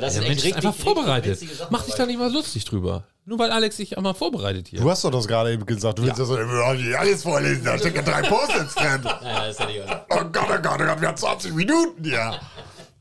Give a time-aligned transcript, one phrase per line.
[0.00, 1.38] Das Der sind Mensch ist einfach vorbereitet.
[1.70, 3.04] Mach dich da nicht mal lustig drüber.
[3.24, 4.80] Nur weil Alex sich einmal vorbereitet hier.
[4.80, 5.98] Du hast doch das gerade eben gesagt.
[5.98, 7.64] Du willst ja, so alles vorlesen.
[7.64, 9.02] Da stecken drei Post-its drin.
[9.04, 10.06] Ja, das ist ja nicht wahr.
[10.10, 12.04] Oh Gott, oh Gott, oh Gott, wir haben 20 Minuten.
[12.04, 12.38] Ja.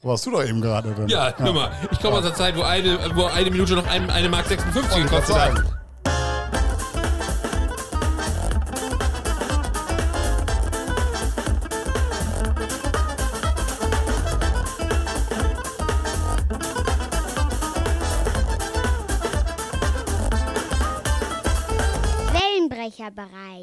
[0.02, 1.08] Wo warst du doch eben gerade drin?
[1.08, 4.10] Ja, hör mal, ich komme aus der Zeit, wo eine, wo eine Minute noch ein,
[4.10, 5.64] eine Mark 56 gekostet hat.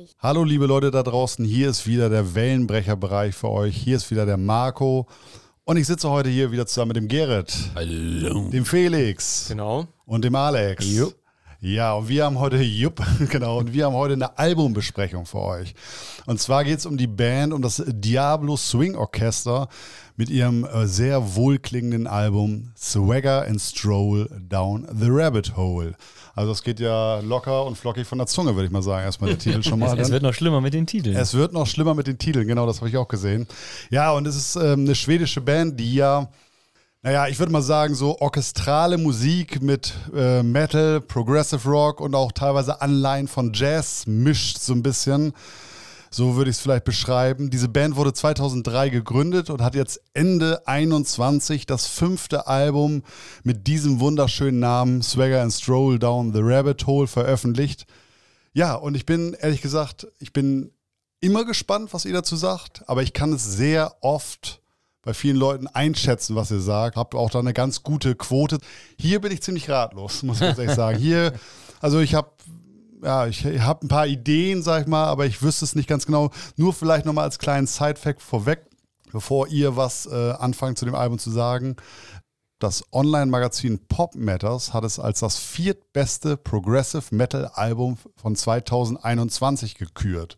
[0.03, 0.17] Wellenbrecherbereich.
[0.19, 3.77] Hallo liebe Leute da draußen, hier ist wieder der Wellenbrecherbereich für euch.
[3.77, 5.07] Hier ist wieder der Marco.
[5.65, 8.49] Und ich sitze heute hier wieder zusammen mit dem Gerrit, Hallo.
[8.51, 9.87] dem Felix Genau.
[10.05, 10.85] und dem Alex.
[10.93, 11.15] Jupp.
[11.65, 15.75] Ja, und wir haben heute, jupp, genau, und wir haben heute eine Albumbesprechung für euch.
[16.27, 19.69] Und zwar geht es um die Band, um das Diablo Swing Orchester
[20.17, 25.95] mit ihrem äh, sehr wohlklingenden Album Swagger and Stroll Down the Rabbit Hole.
[26.35, 29.05] Also es geht ja locker und flockig von der Zunge, würde ich mal sagen.
[29.05, 29.97] Erstmal der Titel schon mal.
[29.97, 31.15] Es Dann- wird noch schlimmer mit den Titeln.
[31.17, 33.47] es wird noch schlimmer mit den Titeln, genau, das habe ich auch gesehen.
[33.91, 36.29] Ja, und es ist ähm, eine schwedische Band, die ja,
[37.05, 42.31] naja, ich würde mal sagen, so orchestrale Musik mit äh, Metal, Progressive Rock und auch
[42.31, 45.33] teilweise Anleihen von Jazz mischt so ein bisschen.
[46.13, 47.51] So würde ich es vielleicht beschreiben.
[47.51, 53.03] Diese Band wurde 2003 gegründet und hat jetzt Ende 21 das fünfte Album
[53.43, 57.87] mit diesem wunderschönen Namen Swagger and Stroll Down the Rabbit Hole veröffentlicht.
[58.53, 60.71] Ja, und ich bin ehrlich gesagt, ich bin
[61.19, 64.62] immer gespannt, was ihr dazu sagt, aber ich kann es sehr oft
[65.03, 66.97] bei vielen Leuten einschätzen, was ihr sagt.
[66.97, 68.59] Habt auch da eine ganz gute Quote.
[68.99, 70.99] Hier bin ich ziemlich ratlos, muss ich ganz ehrlich sagen.
[70.99, 71.33] Hier,
[71.81, 72.31] also ich habe
[73.03, 76.07] ja, ich habe ein paar Ideen, sag ich mal, aber ich wüsste es nicht ganz
[76.07, 76.31] genau.
[76.57, 78.65] Nur vielleicht nochmal als kleinen Side-Fact vorweg,
[79.11, 81.77] bevor ihr was äh, anfangt zu dem Album zu sagen.
[82.61, 90.37] Das Online-Magazin Pop Matters hat es als das viertbeste Progressive Metal Album von 2021 gekürt.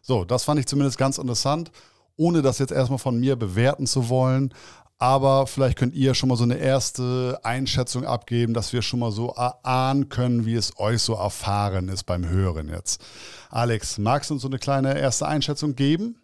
[0.00, 1.72] So, das fand ich zumindest ganz interessant,
[2.16, 4.52] ohne das jetzt erstmal von mir bewerten zu wollen.
[4.98, 9.10] Aber vielleicht könnt ihr schon mal so eine erste Einschätzung abgeben, dass wir schon mal
[9.10, 13.04] so erahnen können, wie es euch so erfahren ist beim Hören jetzt.
[13.50, 16.16] Alex, magst du uns so eine kleine erste Einschätzung geben?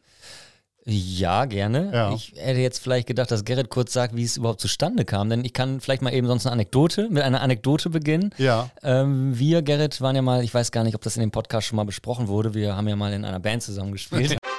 [0.87, 1.91] Ja, gerne.
[1.93, 2.15] Ja.
[2.15, 5.45] Ich hätte jetzt vielleicht gedacht, dass Gerrit kurz sagt, wie es überhaupt zustande kam, denn
[5.45, 8.33] ich kann vielleicht mal eben sonst eine Anekdote, mit einer Anekdote beginnen.
[8.39, 8.71] Ja.
[8.83, 11.67] Ähm, wir, Gerrit, waren ja mal, ich weiß gar nicht, ob das in dem Podcast
[11.67, 14.39] schon mal besprochen wurde, wir haben ja mal in einer Band zusammengespielt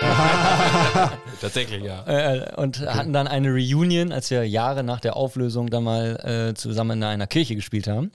[1.40, 2.04] Tatsächlich, ja.
[2.06, 6.54] äh, und hatten dann eine Reunion, als wir Jahre nach der Auflösung dann mal äh,
[6.54, 8.12] zusammen in einer Kirche gespielt haben.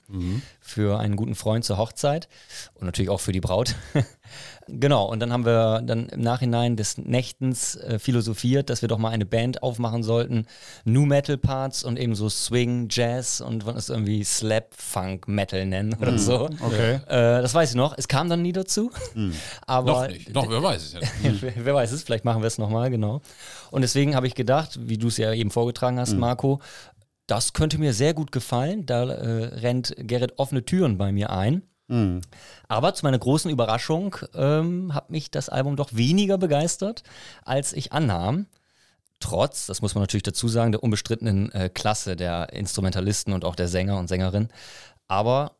[0.60, 2.28] Für einen guten Freund zur Hochzeit
[2.74, 3.74] und natürlich auch für die Braut.
[4.66, 8.98] genau, und dann haben wir dann im Nachhinein des Nächtens äh, philosophiert, dass wir doch
[8.98, 10.46] mal eine Band aufmachen sollten.
[10.84, 15.64] New Metal Parts und eben so Swing, Jazz und was ist irgendwie Slap, Funk, Metal
[15.66, 16.48] nennen oder so.
[16.60, 16.94] Okay.
[17.06, 17.96] Äh, das weiß ich noch.
[17.96, 18.90] Es kam dann nie dazu.
[19.66, 20.34] Aber Noch nicht.
[20.34, 21.00] Noch, wer weiß es ja.
[21.00, 21.42] nicht.
[21.64, 23.20] Wer weiß es, vielleicht machen wir es nochmal, genau.
[23.70, 26.60] Und deswegen habe ich gedacht, wie du es ja eben vorgetragen hast, Marco,
[27.26, 28.86] das könnte mir sehr gut gefallen.
[28.86, 31.62] Da äh, rennt Gerrit offene Türen bei mir ein.
[32.68, 37.02] Aber zu meiner großen Überraschung ähm, hat mich das Album doch weniger begeistert,
[37.44, 38.46] als ich annahm.
[39.20, 43.54] Trotz, das muss man natürlich dazu sagen, der unbestrittenen äh, Klasse der Instrumentalisten und auch
[43.54, 44.48] der Sänger und Sängerinnen.
[45.06, 45.56] Aber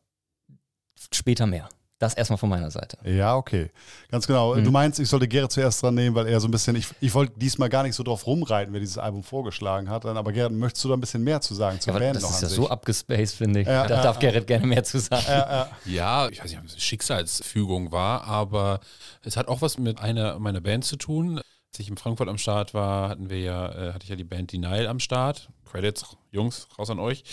[1.13, 1.69] später mehr.
[2.03, 2.97] Das erstmal von meiner Seite.
[3.05, 3.71] Ja, okay.
[4.11, 4.55] Ganz genau.
[4.55, 7.13] Du meinst, ich sollte Gerrit zuerst dran nehmen, weil er so ein bisschen, ich, ich
[7.13, 10.03] wollte diesmal gar nicht so drauf rumreiten, wer dieses Album vorgeschlagen hat.
[10.03, 12.23] Dann, aber Gerrit, möchtest du da ein bisschen mehr zu sagen zur Ja, Band das
[12.23, 12.57] noch ist an ja sich?
[12.57, 13.67] so abgespaced, finde ich.
[13.67, 15.69] Ja, da ja, darf Gerrit gerne mehr zu sagen.
[15.85, 18.81] Ja, ich weiß nicht, ob es Schicksalsfügung war, aber
[19.23, 21.37] es hat auch was mit einer meiner Bands zu tun.
[21.37, 24.25] Als ich in Frankfurt am Start war, hatten wir ja, äh, hatte ich ja die
[24.25, 25.47] Band Denial am Start.
[25.71, 27.23] Credits, Jungs, raus an euch.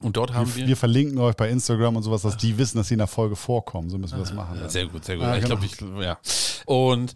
[0.00, 0.76] Und dort haben wir, wir.
[0.76, 3.88] verlinken euch bei Instagram und sowas, dass die wissen, dass sie in der Folge vorkommen.
[3.88, 4.58] So müssen wir das machen.
[4.60, 5.24] Ja, sehr gut, sehr gut.
[5.24, 5.56] Ah, ich genau.
[5.56, 6.18] glaube, ich, ja.
[6.66, 7.14] Und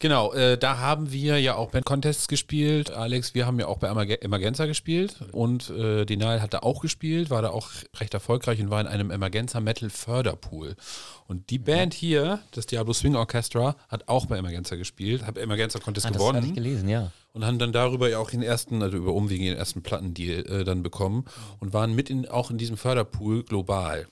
[0.00, 2.90] genau, äh, da haben wir ja auch Band-Contests gespielt.
[2.90, 6.80] Alex, wir haben ja auch bei Emerg- Emergenza gespielt und äh, Denial hat da auch
[6.80, 7.68] gespielt, war da auch
[8.00, 10.74] recht erfolgreich und war in einem Emergenza Metal Förderpool.
[11.28, 15.78] Und die Band hier, das Diablo Swing Orchestra, hat auch bei Emergenza gespielt, hat Emergenza
[15.78, 17.12] Contest Ah, das gewonnen hatte ich gelesen, ja.
[17.32, 20.64] und haben dann darüber ja auch den ersten, also über Umwege den ersten Plattendeal äh,
[20.64, 21.26] dann bekommen
[21.60, 24.08] und waren mit in, auch in diesem Förderpool global.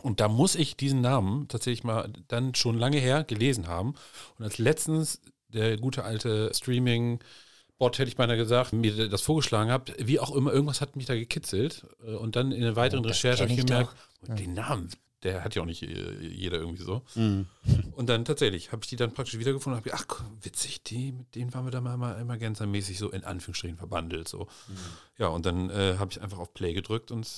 [0.00, 3.94] Und da muss ich diesen Namen tatsächlich mal dann schon lange her gelesen haben.
[4.38, 7.20] Und als letztens der gute alte Streaming
[7.78, 11.06] Bot, hätte ich beinahe gesagt, mir das vorgeschlagen hat, wie auch immer, irgendwas hat mich
[11.06, 11.84] da gekitzelt.
[12.06, 13.94] Äh, Und dann in der weiteren Oh, das Recherche habe ich gemerkt,
[14.26, 14.34] doch.
[14.36, 14.88] den Namen
[15.22, 17.02] der hat ja auch nicht äh, jeder irgendwie so.
[17.14, 17.46] Mhm.
[17.92, 21.12] Und dann tatsächlich habe ich die dann praktisch wiedergefunden und habe gedacht, ach, witzig, die,
[21.12, 24.28] mit denen waren wir da mal, mal immer mäßig so in Anführungsstrichen verbandelt.
[24.28, 24.48] So.
[24.68, 24.76] Mhm.
[25.18, 27.28] Ja, und dann äh, habe ich einfach auf Play gedrückt und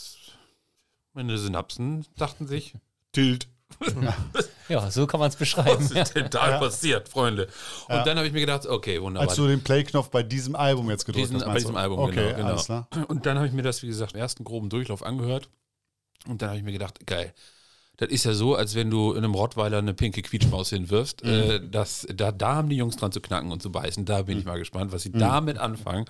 [1.14, 2.74] meine Synapsen dachten sich,
[3.12, 3.48] Tilt.
[4.68, 5.84] Ja, so kann man es beschreiben.
[5.84, 6.58] Was ist denn da ja.
[6.58, 7.48] passiert, Freunde?
[7.88, 8.04] Und ja.
[8.04, 9.28] dann habe ich mir gedacht, okay, wunderbar.
[9.28, 11.46] Als du den Play-Knopf bei diesem Album jetzt gedrückt Diesen, hast.
[11.46, 12.56] Bei diesem Album, okay, genau.
[12.56, 12.86] genau.
[13.08, 15.50] Und dann habe ich mir das, wie gesagt, im ersten groben Durchlauf angehört.
[16.26, 17.34] Und dann habe ich mir gedacht, geil,
[17.96, 21.24] das ist ja so, als wenn du in einem Rottweiler eine pinke Quietschmaus hinwirfst.
[21.24, 21.30] Mhm.
[21.30, 24.04] Äh, das, da, da haben die Jungs dran zu knacken und zu beißen.
[24.04, 24.40] Da bin mhm.
[24.40, 25.20] ich mal gespannt, was sie mhm.
[25.20, 26.06] damit anfangen.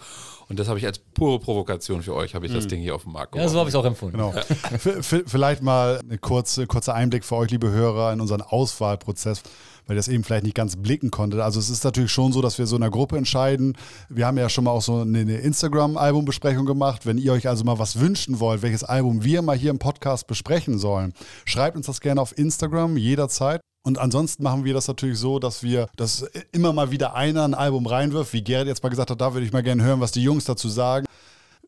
[0.48, 2.68] Und das habe ich als pure Provokation für euch, habe ich das mhm.
[2.68, 3.48] Ding hier auf dem Markt geworfen.
[3.48, 4.16] Ja, so habe ich es auch empfunden.
[4.16, 4.34] Genau.
[5.26, 9.42] Vielleicht mal ein kurze, kurzer Einblick für euch, liebe Hörer, in unseren Auswahlprozess
[9.86, 11.42] weil das eben vielleicht nicht ganz blicken konnte.
[11.44, 13.76] Also es ist natürlich schon so, dass wir so in einer Gruppe entscheiden.
[14.08, 17.06] Wir haben ja schon mal auch so eine Instagram-Albumbesprechung gemacht.
[17.06, 20.26] Wenn ihr euch also mal was wünschen wollt, welches Album wir mal hier im Podcast
[20.26, 21.12] besprechen sollen,
[21.44, 23.60] schreibt uns das gerne auf Instagram jederzeit.
[23.86, 27.52] Und ansonsten machen wir das natürlich so, dass wir, dass immer mal wieder einer ein
[27.52, 30.12] Album reinwirft, wie Gerrit jetzt mal gesagt hat, da würde ich mal gerne hören, was
[30.12, 31.04] die Jungs dazu sagen.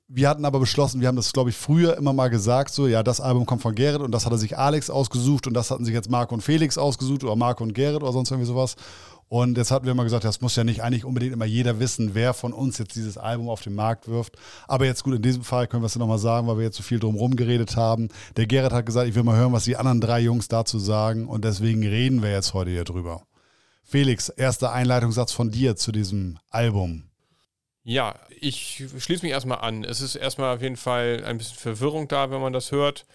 [0.08, 3.02] Wir hatten aber beschlossen, wir haben das, glaube ich, früher immer mal gesagt, so, ja,
[3.02, 5.94] das Album kommt von Gerrit und das hatte sich Alex ausgesucht und das hatten sich
[5.94, 8.76] jetzt Marco und Felix ausgesucht oder Marco und Gerrit oder sonst irgendwie sowas.
[9.28, 12.14] Und jetzt hatten wir immer gesagt, das muss ja nicht eigentlich unbedingt immer jeder wissen,
[12.14, 14.36] wer von uns jetzt dieses Album auf den Markt wirft.
[14.68, 16.76] Aber jetzt gut, in diesem Fall können wir es ja nochmal sagen, weil wir jetzt
[16.76, 18.08] so viel drum geredet haben.
[18.36, 21.26] Der Gerrit hat gesagt, ich will mal hören, was die anderen drei Jungs dazu sagen.
[21.26, 23.22] Und deswegen reden wir jetzt heute hier drüber.
[23.82, 27.04] Felix, erster Einleitungssatz von dir zu diesem Album.
[27.82, 29.84] Ja, ich schließe mich erstmal an.
[29.84, 33.06] Es ist erstmal auf jeden Fall ein bisschen Verwirrung da, wenn man das hört.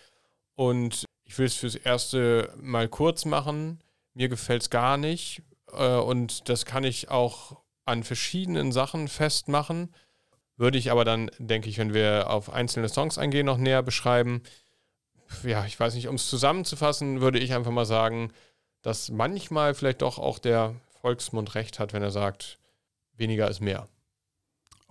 [0.56, 3.80] Und ich will es fürs erste mal kurz machen.
[4.14, 5.44] Mir gefällt es gar nicht.
[5.72, 9.94] Äh, und das kann ich auch an verschiedenen Sachen festmachen.
[10.58, 14.44] Würde ich aber dann, denke ich, wenn wir auf einzelne Songs eingehen, noch näher beschreiben.
[15.44, 18.32] Ja, ich weiß nicht, um es zusammenzufassen, würde ich einfach mal sagen,
[18.82, 22.60] dass manchmal vielleicht doch auch der Volksmund recht hat, wenn er sagt,
[23.16, 23.88] weniger ist mehr.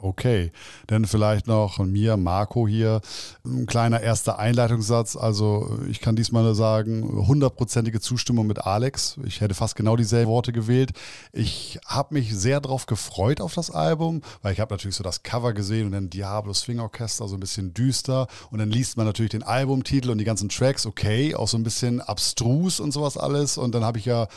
[0.02, 0.50] Okay,
[0.86, 3.02] dann vielleicht noch von mir, Marco hier,
[3.44, 5.14] ein kleiner erster Einleitungssatz.
[5.14, 9.18] Also ich kann diesmal nur sagen, hundertprozentige Zustimmung mit Alex.
[9.24, 10.92] Ich hätte fast genau dieselben Worte gewählt.
[11.32, 15.22] Ich habe mich sehr darauf gefreut auf das Album, weil ich habe natürlich so das
[15.22, 18.26] Cover gesehen und dann Diablo Swing Orchester, so ein bisschen düster.
[18.50, 21.62] Und dann liest man natürlich den Albumtitel und die ganzen Tracks, okay, auch so ein
[21.62, 23.58] bisschen abstrus und sowas alles.
[23.58, 24.28] Und dann habe ich ja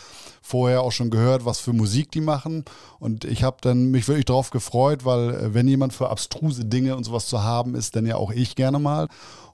[0.43, 2.65] vorher auch schon gehört, was für Musik die machen.
[2.99, 6.95] Und ich habe dann mich wirklich darauf gefreut, weil äh, wenn jemand für abstruse Dinge
[6.95, 9.07] und sowas zu haben ist, dann ja auch ich gerne mal.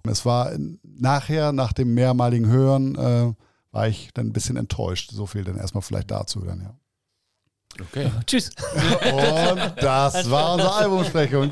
[0.03, 0.51] Und es war
[0.83, 3.33] nachher, nach dem mehrmaligen Hören, äh,
[3.71, 5.11] war ich dann ein bisschen enttäuscht.
[5.11, 6.75] So viel dann erstmal vielleicht dazu dann, ja.
[7.81, 8.11] Okay.
[8.25, 8.51] Tschüss.
[9.11, 11.51] Und das war unsere Albumsprechung.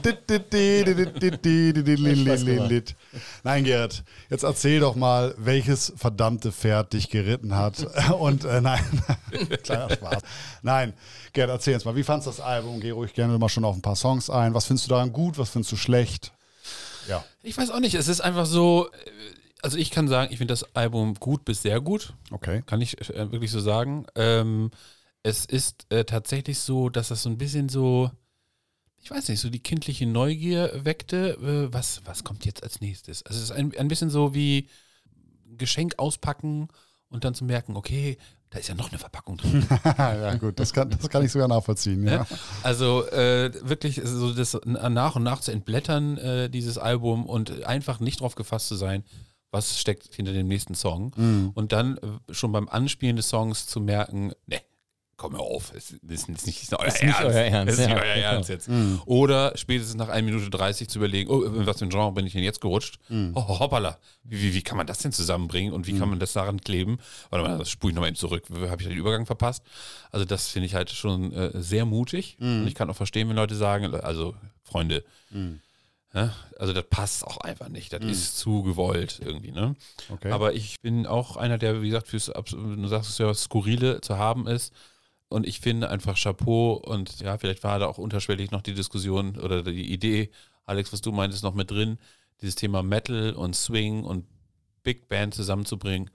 [3.43, 7.85] Nein, Gerrit, jetzt erzähl doch mal, welches verdammte Pferd dich geritten hat.
[8.19, 8.83] Und äh, nein,
[9.63, 10.21] kleiner Spaß.
[10.61, 10.93] Nein,
[11.33, 12.79] Gerrit, erzähl jetzt mal, wie fandest du das Album?
[12.79, 14.53] Geh ruhig gerne mal schon auf ein paar Songs ein.
[14.53, 15.37] Was findest du daran gut?
[15.37, 16.31] Was findest du schlecht?
[17.07, 17.23] Ja.
[17.41, 17.95] Ich weiß auch nicht.
[17.95, 18.89] Es ist einfach so.
[19.63, 22.13] Also ich kann sagen, ich finde das Album gut bis sehr gut.
[22.31, 22.61] Okay.
[22.65, 24.05] Kann ich äh, wirklich so sagen.
[24.15, 24.71] Ähm,
[25.27, 28.09] es ist äh, tatsächlich so, dass das so ein bisschen so,
[29.01, 31.37] ich weiß nicht, so die kindliche Neugier weckte.
[31.41, 33.25] Äh, was, was kommt jetzt als nächstes?
[33.25, 34.69] Also es ist ein, ein bisschen so wie
[35.57, 36.69] Geschenk auspacken
[37.09, 38.17] und dann zu merken, okay,
[38.49, 39.67] da ist ja noch eine Verpackung drin.
[39.85, 42.07] ja, gut, das kann, das kann ich sogar nachvollziehen.
[42.07, 42.25] Ja.
[42.63, 47.99] Also äh, wirklich so das nach und nach zu entblättern, äh, dieses Album und einfach
[47.99, 49.03] nicht drauf gefasst zu sein,
[49.51, 51.13] was steckt hinter dem nächsten Song.
[51.17, 51.51] Mhm.
[51.53, 54.61] Und dann äh, schon beim Anspielen des Songs zu merken, ne,
[55.17, 57.03] komm mal auf, es ist, nicht, ist euer, ist Ernst.
[57.03, 57.73] Nicht euer Ernst.
[57.73, 58.27] Es ist ja, nicht euer genau.
[58.27, 58.69] Ernst jetzt.
[58.69, 59.01] Mhm.
[59.05, 62.27] Oder spätestens nach 1 Minute 30 zu überlegen, oh, in was für ein Genre bin
[62.27, 62.99] ich denn jetzt gerutscht?
[63.09, 63.31] Mhm.
[63.33, 65.99] Oh, hoppala, wie, wie, wie, kann man das denn zusammenbringen und wie mhm.
[65.99, 66.99] kann man das daran kleben?
[67.31, 68.43] Warte mal, das spule ich nochmal eben zurück.
[68.51, 69.63] Habe ich den Übergang verpasst?
[70.11, 72.37] Also das finde ich halt schon äh, sehr mutig.
[72.39, 72.61] Mhm.
[72.61, 75.61] Und ich kann auch verstehen, wenn Leute sagen, also Freunde, mhm.
[76.13, 77.91] ja, also das passt auch einfach nicht.
[77.91, 78.09] Das mhm.
[78.09, 79.51] ist zu gewollt irgendwie.
[79.51, 79.75] Ne?
[80.09, 80.29] Okay.
[80.29, 84.19] Aber ich bin auch einer, der, wie gesagt, fürs, du sagst es ja, Skurrile zu
[84.19, 84.73] haben ist.
[85.29, 89.37] Und ich finde einfach Chapeau und ja, vielleicht war da auch unterschwellig noch die Diskussion
[89.37, 90.31] oder die Idee,
[90.65, 91.97] Alex, was du meintest, noch mit drin,
[92.41, 94.25] dieses Thema Metal und Swing und
[94.83, 96.09] Big Band zusammenzubringen,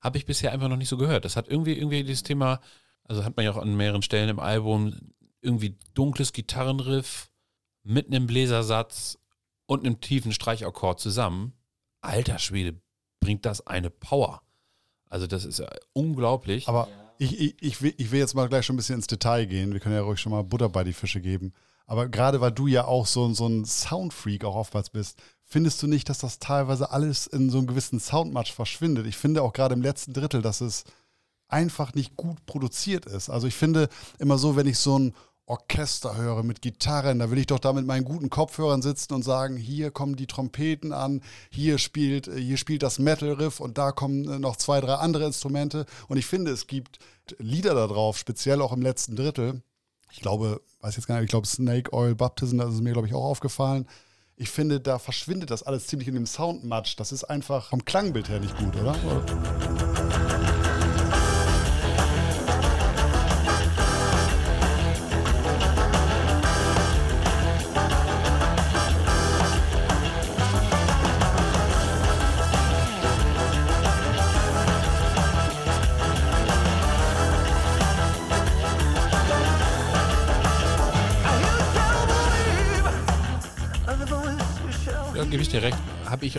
[0.00, 1.24] habe ich bisher einfach noch nicht so gehört.
[1.24, 2.60] Das hat irgendwie, irgendwie dieses Thema,
[3.04, 4.94] also hat man ja auch an mehreren Stellen im Album,
[5.40, 7.30] irgendwie dunkles Gitarrenriff
[7.82, 9.18] mit einem Bläsersatz
[9.66, 11.54] und einem tiefen Streichakkord zusammen.
[12.02, 12.78] Alter Schwede,
[13.20, 14.42] bringt das eine Power.
[15.08, 16.68] Also das ist ja unglaublich.
[16.68, 19.72] Aber ich, ich, will, ich will jetzt mal gleich schon ein bisschen ins Detail gehen.
[19.72, 21.52] Wir können ja ruhig schon mal Butter bei die Fische geben.
[21.86, 25.86] Aber gerade weil du ja auch so, so ein Soundfreak auch oftmals bist, findest du
[25.86, 29.06] nicht, dass das teilweise alles in so einem gewissen Soundmatch verschwindet?
[29.06, 30.84] Ich finde auch gerade im letzten Drittel, dass es
[31.48, 33.28] einfach nicht gut produziert ist.
[33.28, 35.14] Also ich finde immer so, wenn ich so ein
[35.46, 39.22] Orchester höre mit Gitarren, da will ich doch da mit meinen guten Kopfhörern sitzen und
[39.22, 41.20] sagen, hier kommen die Trompeten an,
[41.50, 45.84] hier spielt, hier spielt das Metal-Riff und da kommen noch zwei, drei andere Instrumente.
[46.08, 46.98] Und ich finde, es gibt
[47.38, 49.62] Lieder da drauf, speziell auch im letzten Drittel.
[50.12, 53.08] Ich glaube, weiß jetzt gar nicht, ich glaube Snake Oil Baptism, das ist mir, glaube
[53.08, 53.86] ich, auch aufgefallen.
[54.36, 56.96] Ich finde, da verschwindet das alles ziemlich in dem Soundmatch.
[56.96, 58.94] Das ist einfach vom Klangbild her nicht gut, oder?
[58.94, 60.63] gebe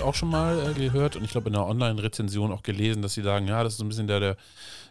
[0.06, 3.24] auch schon mal äh, gehört und ich glaube in einer Online-Rezension auch gelesen, dass sie
[3.24, 4.38] sagen, ja, das ist so ein bisschen der, der,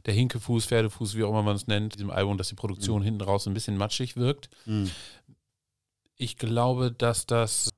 [0.06, 3.04] der Hinkefuß, Pferdefuß, wie auch immer man es nennt, diesem Album, dass die Produktion mhm.
[3.04, 4.50] hinten raus ein bisschen matschig wirkt.
[4.66, 4.90] Mhm.
[6.16, 7.70] Ich glaube, dass das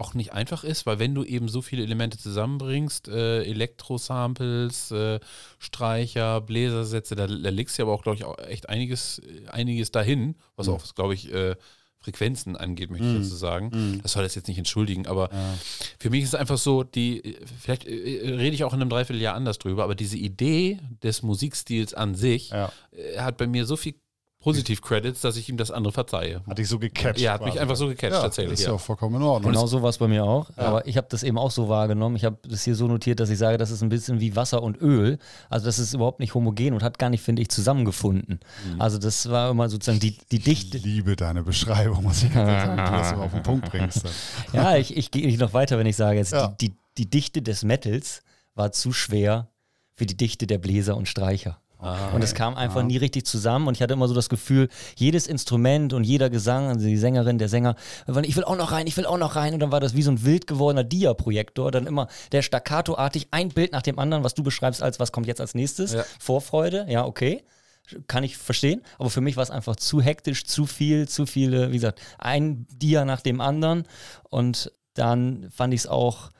[0.00, 5.20] auch nicht einfach ist, weil wenn du eben so viele Elemente zusammenbringst, äh, Elektro-Samples, äh,
[5.58, 10.36] Streicher, Bläsersätze, da, da legst du aber auch, glaube ich, auch echt einiges, einiges dahin,
[10.56, 10.74] was mhm.
[10.74, 11.54] auch, glaube ich, äh,
[12.00, 13.16] Frequenzen angeht, möchte mm.
[13.16, 13.70] ich dazu sagen.
[13.72, 14.02] Mm.
[14.02, 15.54] Das soll das jetzt nicht entschuldigen, aber ja.
[15.98, 19.34] für mich ist es einfach so, die, vielleicht äh, rede ich auch in einem Dreivierteljahr
[19.34, 22.72] anders drüber, aber diese Idee des Musikstils an sich ja.
[22.92, 23.94] Äh, hat bei mir so viel
[24.40, 26.42] Positiv-Credits, dass ich ihm das andere verzeihe.
[26.46, 27.20] Hat dich so gecatcht.
[27.20, 28.54] Ja, hat mich einfach so gecatcht ja, tatsächlich.
[28.54, 29.52] Ist ja auch vollkommen in Ordnung.
[29.52, 30.48] Genau so war es bei mir auch.
[30.56, 30.64] Ja.
[30.64, 32.16] Aber ich habe das eben auch so wahrgenommen.
[32.16, 34.62] Ich habe das hier so notiert, dass ich sage, das ist ein bisschen wie Wasser
[34.62, 35.18] und Öl.
[35.50, 38.40] Also das ist überhaupt nicht homogen und hat gar nicht, finde ich, zusammengefunden.
[38.72, 38.80] Mhm.
[38.80, 40.78] Also das war immer sozusagen die, die Dichte.
[40.78, 44.04] Ich liebe deine Beschreibung, muss ich ganz sagen, du das immer auf den Punkt bringst.
[44.54, 46.48] ja, ich, ich gehe nicht noch weiter, wenn ich sage, jetzt ja.
[46.48, 48.22] die, die, die Dichte des Metals
[48.54, 49.48] war zu schwer
[49.96, 51.60] für die Dichte der Bläser und Streicher.
[51.80, 52.84] Ah, und es kam einfach ah.
[52.84, 56.68] nie richtig zusammen und ich hatte immer so das Gefühl, jedes Instrument und jeder Gesang,
[56.68, 57.74] also die Sängerin, der Sänger,
[58.22, 60.02] ich will auch noch rein, ich will auch noch rein und dann war das wie
[60.02, 64.34] so ein wild gewordener Dia-Projektor, dann immer der staccato-artig ein Bild nach dem anderen, was
[64.34, 66.04] du beschreibst als was kommt jetzt als nächstes, ja.
[66.18, 67.44] Vorfreude, ja okay,
[68.06, 71.70] kann ich verstehen, aber für mich war es einfach zu hektisch, zu viel, zu viele,
[71.70, 73.84] wie gesagt, ein Dia nach dem anderen
[74.28, 76.30] und dann fand ich es auch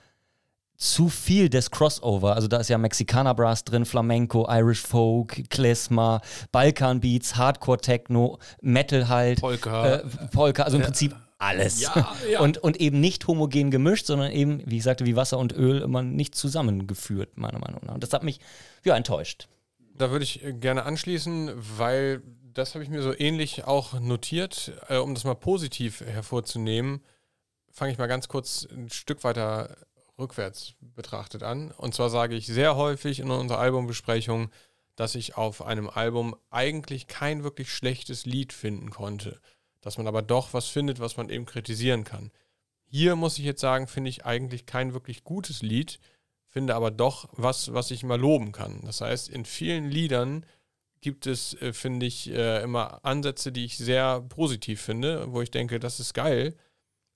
[0.81, 2.35] zu viel des Crossover.
[2.35, 6.23] Also da ist ja Mexikaner Brass drin, Flamenco, Irish Folk, Klezmer,
[6.53, 10.83] Balkan Beats, Hardcore Techno, Metal halt, Polka, äh, Polka also im.
[10.83, 11.81] Prinzip alles.
[11.81, 12.41] Ja, ja.
[12.41, 15.83] Und, und eben nicht homogen gemischt, sondern eben, wie ich sagte, wie Wasser und Öl
[15.83, 17.95] immer nicht zusammengeführt, meiner Meinung nach.
[17.95, 18.41] Und das hat mich
[18.83, 19.49] ja enttäuscht.
[19.97, 22.23] Da würde ich gerne anschließen, weil
[22.55, 27.03] das habe ich mir so ähnlich auch notiert, äh, um das mal positiv hervorzunehmen.
[27.71, 29.77] Fange ich mal ganz kurz ein Stück weiter
[30.21, 31.71] rückwärts betrachtet an.
[31.73, 34.51] Und zwar sage ich sehr häufig in unserer Albumbesprechung,
[34.97, 39.41] dass ich auf einem Album eigentlich kein wirklich schlechtes Lied finden konnte.
[39.81, 42.31] Dass man aber doch was findet, was man eben kritisieren kann.
[42.85, 46.01] Hier muss ich jetzt sagen, finde ich eigentlich kein wirklich gutes Lied,
[46.47, 48.81] finde aber doch was, was ich mal loben kann.
[48.85, 50.45] Das heißt, in vielen Liedern
[51.01, 55.51] gibt es, äh, finde ich, äh, immer Ansätze, die ich sehr positiv finde, wo ich
[55.51, 56.57] denke, das ist geil.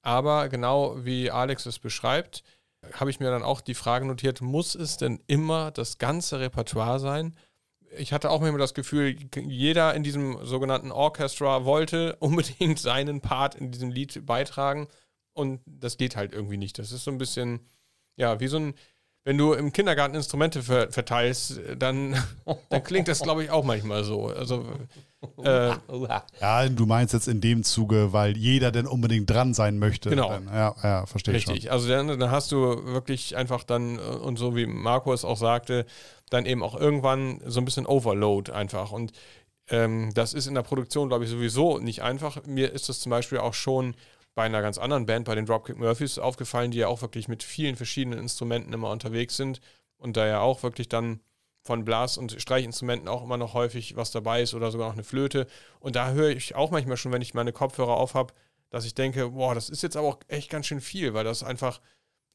[0.02, 2.42] Aber genau wie Alex es beschreibt,
[2.92, 7.00] habe ich mir dann auch die Frage notiert, muss es denn immer das ganze Repertoire
[7.00, 7.36] sein?
[7.96, 13.54] Ich hatte auch immer das Gefühl, jeder in diesem sogenannten Orchestra wollte unbedingt seinen Part
[13.54, 14.88] in diesem Lied beitragen
[15.32, 16.78] und das geht halt irgendwie nicht.
[16.78, 17.60] Das ist so ein bisschen,
[18.16, 18.74] ja, wie so ein,
[19.24, 22.14] wenn du im Kindergarten Instrumente ver verteilst, dann,
[22.68, 24.26] dann klingt das, glaube ich, auch manchmal so.
[24.26, 24.66] Also,
[25.42, 25.70] äh,
[26.40, 30.10] ja, du meinst jetzt in dem Zuge, weil jeder denn unbedingt dran sein möchte.
[30.10, 30.28] Genau.
[30.28, 31.48] Dann, ja, ja, verstehe ich.
[31.48, 31.72] Richtig.
[31.72, 35.86] Also dann, dann hast du wirklich einfach dann, und so wie Marco es auch sagte,
[36.28, 38.92] dann eben auch irgendwann so ein bisschen Overload einfach.
[38.92, 39.12] Und
[39.68, 42.44] ähm, das ist in der Produktion, glaube ich, sowieso nicht einfach.
[42.46, 43.94] Mir ist das zum Beispiel auch schon
[44.34, 47.42] bei einer ganz anderen Band, bei den Dropkick Murphys, aufgefallen, die ja auch wirklich mit
[47.42, 49.60] vielen verschiedenen Instrumenten immer unterwegs sind
[49.96, 51.20] und da ja auch wirklich dann
[51.62, 55.04] von Blas- und Streichinstrumenten auch immer noch häufig was dabei ist oder sogar noch eine
[55.04, 55.46] Flöte.
[55.80, 58.34] Und da höre ich auch manchmal schon, wenn ich meine Kopfhörer auf habe,
[58.68, 61.42] dass ich denke, boah, das ist jetzt aber auch echt ganz schön viel, weil das
[61.42, 61.80] einfach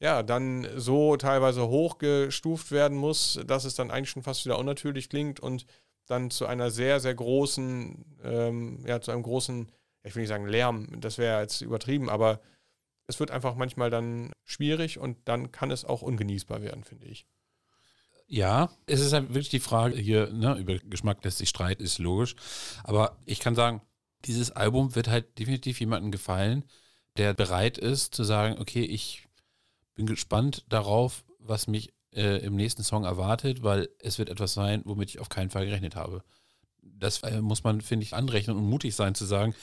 [0.00, 5.08] ja dann so teilweise hochgestuft werden muss, dass es dann eigentlich schon fast wieder unnatürlich
[5.08, 5.66] klingt und
[6.06, 9.70] dann zu einer sehr, sehr großen, ähm, ja, zu einem großen
[10.02, 12.40] ich will nicht sagen Lärm, das wäre jetzt übertrieben, aber
[13.06, 17.26] es wird einfach manchmal dann schwierig und dann kann es auch ungenießbar werden, finde ich.
[18.26, 21.98] Ja, es ist halt wirklich die Frage hier, ne, über Geschmack lässt sich streiten, ist
[21.98, 22.36] logisch.
[22.84, 23.82] Aber ich kann sagen,
[24.24, 26.64] dieses Album wird halt definitiv jemandem gefallen,
[27.16, 29.26] der bereit ist zu sagen, okay, ich
[29.96, 34.82] bin gespannt darauf, was mich äh, im nächsten Song erwartet, weil es wird etwas sein,
[34.84, 36.22] womit ich auf keinen Fall gerechnet habe.
[36.82, 39.54] Das äh, muss man, finde ich, anrechnen und mutig sein zu sagen,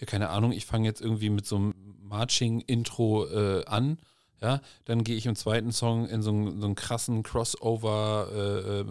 [0.00, 3.98] ja, keine Ahnung, ich fange jetzt irgendwie mit so einem Marching-Intro äh, an
[4.42, 8.80] ja, dann gehe ich im zweiten Song in so einen, so einen krassen Crossover äh,
[8.80, 8.84] äh,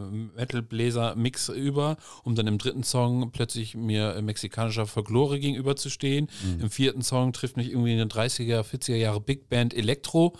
[1.53, 6.29] über, um dann im dritten Song plötzlich mir mexikanischer Folklore gegenüberzustehen.
[6.43, 6.61] Mhm.
[6.61, 10.35] Im vierten Song trifft mich irgendwie eine 30er, 40er Jahre Big Band Elektro.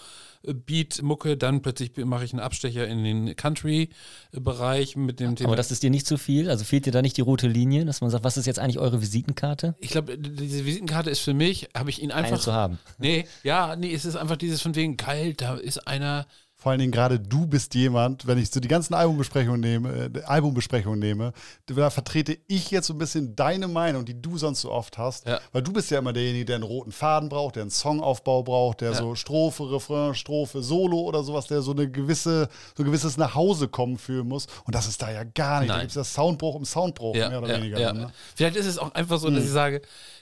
[0.54, 5.50] Beat-Mucke, dann plötzlich mache ich einen Abstecher in den Country-Bereich mit dem Thema.
[5.50, 6.50] Aber das ist dir nicht zu viel?
[6.50, 8.80] Also fehlt dir da nicht die rote Linie, dass man sagt, was ist jetzt eigentlich
[8.80, 9.76] eure Visitenkarte?
[9.80, 12.32] Ich glaube, diese Visitenkarte ist für mich, habe ich ihn einfach.
[12.34, 12.80] Eine zu haben.
[12.98, 16.28] Nee, ja, nee, es ist einfach dieses von wegen, geil, da ist einer
[16.66, 20.24] vor allen Dingen gerade du bist jemand, wenn ich so die ganzen Albumbesprechungen nehme, äh,
[20.24, 21.32] Albumbesprechungen nehme,
[21.68, 25.28] da vertrete ich jetzt so ein bisschen deine Meinung, die du sonst so oft hast,
[25.28, 25.40] ja.
[25.52, 28.82] weil du bist ja immer derjenige, der einen roten Faden braucht, der einen Songaufbau braucht,
[28.82, 28.98] der ja.
[28.98, 34.00] so Strophe, Refrain, Strophe, Solo oder sowas, der so eine gewisse, so ein gewisses Nachhausekommen
[34.00, 34.48] fühlen muss.
[34.64, 35.68] Und das ist da ja gar nicht.
[35.68, 35.78] Nein.
[35.78, 37.78] Da gibt es das Soundbruch im Soundbruch, ja, mehr oder weniger.
[37.78, 38.12] Dann, ne?
[38.34, 39.46] Vielleicht ist es auch einfach so, dass mhm.
[39.46, 39.82] ich sage,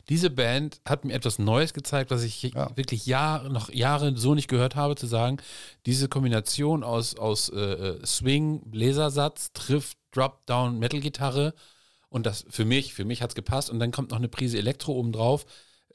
[0.10, 4.50] diese Band hat mir etwas Neues gezeigt, was ich wirklich Jahre, noch Jahre so nicht
[4.50, 5.38] gehört habe, zu sagen,
[5.86, 11.54] diese Kombination aus, aus äh, äh Swing, Bläsersatz, trifft Drop-Down, Metal-Gitarre
[12.10, 14.58] und das für mich, für mich hat es gepasst und dann kommt noch eine Prise
[14.58, 15.46] Elektro oben drauf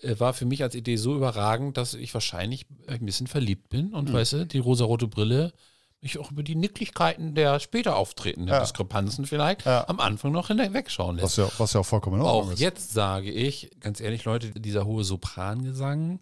[0.01, 3.95] äh, war für mich als Idee so überragend, dass ich wahrscheinlich ein bisschen verliebt bin
[3.95, 4.15] und mhm.
[4.15, 5.53] weißt du, die rosarote Brille
[6.01, 8.61] mich auch über die Nicklichkeiten der später auftretenden ja.
[8.61, 9.89] Diskrepanzen vielleicht ja.
[9.89, 11.25] am Anfang noch hinwegschauen lässt.
[11.25, 12.61] Was ja, was ja auch vollkommen in Ordnung auch ist.
[12.61, 16.21] jetzt sage ich, ganz ehrlich, Leute, dieser hohe Soprangesang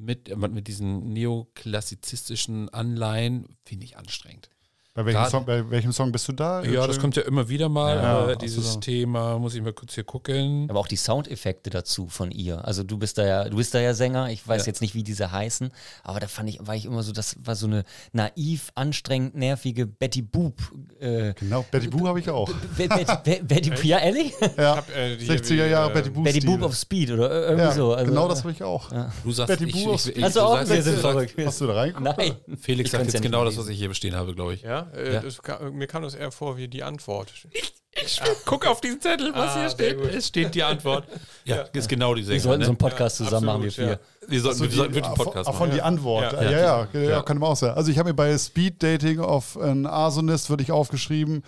[0.00, 4.50] mit, mit diesen neoklassizistischen Anleihen finde ich anstrengend.
[4.92, 6.64] Bei welchem, Song, bei welchem, Song, bist du da?
[6.64, 8.80] Ja, das kommt ja immer wieder mal, ja, äh, dieses so.
[8.80, 10.66] Thema, muss ich mal kurz hier gucken.
[10.68, 12.64] Aber auch die Soundeffekte dazu von ihr.
[12.64, 14.66] Also du bist da ja, du bist da ja Sänger, ich weiß ja.
[14.66, 15.70] jetzt nicht, wie diese heißen,
[16.02, 19.86] aber da fand ich, war ich immer so, das war so eine naiv, anstrengend, nervige
[19.86, 20.54] Betty Boop.
[20.98, 22.50] Äh, genau, Betty Boop habe ich auch.
[22.76, 23.04] Betty,
[23.44, 24.32] Betty Boop, ja, ehrlich?
[24.56, 26.24] Ja, hab, äh, 60er Jahre äh, Betty Boop.
[26.24, 27.94] Betty Boop of Speed oder irgendwie ja, so.
[27.94, 28.90] Also, genau das habe ich auch.
[29.22, 30.36] Du sagst, Betty Boop Speed.
[30.36, 31.34] Auch, sind verrückt.
[31.46, 32.18] Hast du da reingeguckt?
[32.18, 32.34] Nein.
[32.60, 34.62] Felix sagt jetzt genau das, was ich hier bestehen habe, glaube ich.
[34.62, 37.32] Ja, äh, mir kam das eher vor wie die Antwort.
[37.52, 40.00] Ich, ich guck auf diesen Zettel, was ah, hier steht.
[40.00, 41.06] Es steht die Antwort.
[41.44, 41.62] Ja, ja.
[41.72, 42.34] ist genau die Sänger.
[42.34, 42.64] Wir sollten ne?
[42.66, 44.00] so einen Podcast zusammen machen, wir vier.
[44.28, 45.58] Wir sollten, wir sollten wirklich einen Podcast machen.
[45.58, 46.32] Von die Antwort.
[46.32, 47.76] Ja, ja, ja, ja, kann man auch sagen.
[47.76, 51.42] Also ich habe mir bei Speed Dating auf ein Arsonist wirklich aufgeschrieben,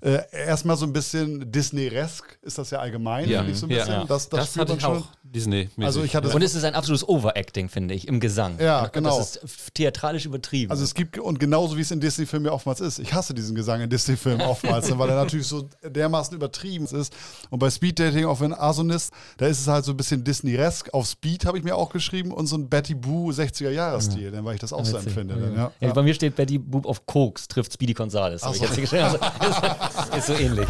[0.00, 3.42] äh, erstmal so ein bisschen Disney-resk ist das ja allgemein, ja.
[3.52, 3.92] so ein bisschen.
[3.92, 4.04] Ja.
[4.04, 5.68] Das, das, das hatte ich auch Disney.
[5.76, 5.84] -mäßig.
[5.84, 8.58] Also ich hatte und es ist ein absolutes Overacting, finde ich, im Gesang.
[8.58, 9.18] Ja, genau.
[9.18, 10.70] Das ist theatralisch übertrieben.
[10.70, 12.98] Also es gibt, und genauso wie es in Disney-Filmen ja oftmals ist.
[12.98, 17.12] Ich hasse diesen Gesang in Disney-Filmen oftmals, weil er natürlich so dermaßen übertrieben ist.
[17.50, 20.92] Und bei Speed Dating auf ein Asonist, da ist es halt so ein bisschen Disney-resk.
[20.92, 24.44] Auf Speed habe ich mir auch geschrieben und so ein Betty Boo 60er-Jahre-Stil, ja.
[24.44, 25.36] weil ich das auch so empfinde.
[25.36, 25.92] Dann, ja.
[25.92, 28.42] Bei mir steht Betty Boop auf Koks, trifft Speedy Gonzales.
[28.42, 28.52] So.
[28.52, 29.04] Ich jetzt geschrieben.
[29.04, 29.18] Also,
[30.16, 30.68] ist so ähnlich.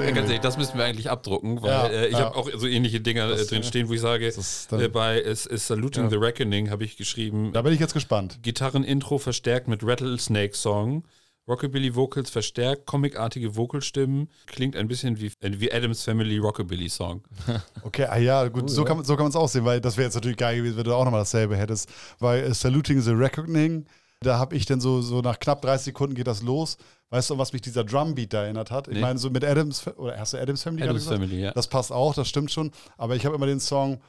[0.00, 2.26] Ganz ehrlich, das müssen wir eigentlich abdrucken, weil ja, äh, ich ja.
[2.26, 5.66] habe auch so ähnliche Dinger äh, drin stehen, wo ich sage, äh, bei es ist
[5.66, 6.10] Saluting ja.
[6.10, 7.52] the Reckoning habe ich geschrieben.
[7.52, 8.38] Da bin ich jetzt gespannt.
[8.42, 11.04] Gitarrenintro verstärkt mit Rattlesnake Song.
[11.46, 17.22] Rockabilly Vocals verstärkt, comicartige Vocalstimmen, klingt ein bisschen wie, äh, wie Adams Family Rockabilly Song.
[17.82, 19.96] Okay, ah ja, gut, cool, so, kann, so kann man es auch sehen, weil das
[19.98, 21.90] wäre jetzt natürlich geil gewesen, wenn du auch nochmal dasselbe hättest.
[22.18, 23.84] Weil uh, Saluting the Reckoning,
[24.24, 26.76] da habe ich dann so, so nach knapp 30 Sekunden geht das los.
[27.10, 28.88] Weißt du, was mich dieser Drumbeat da erinnert hat?
[28.88, 29.00] Ich nee.
[29.00, 31.52] meine, so mit Adams, oder hast du Adams Family Adams Family, ja.
[31.52, 32.72] Das passt auch, das stimmt schon.
[32.96, 34.00] Aber ich habe immer den Song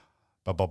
[0.47, 0.67] aber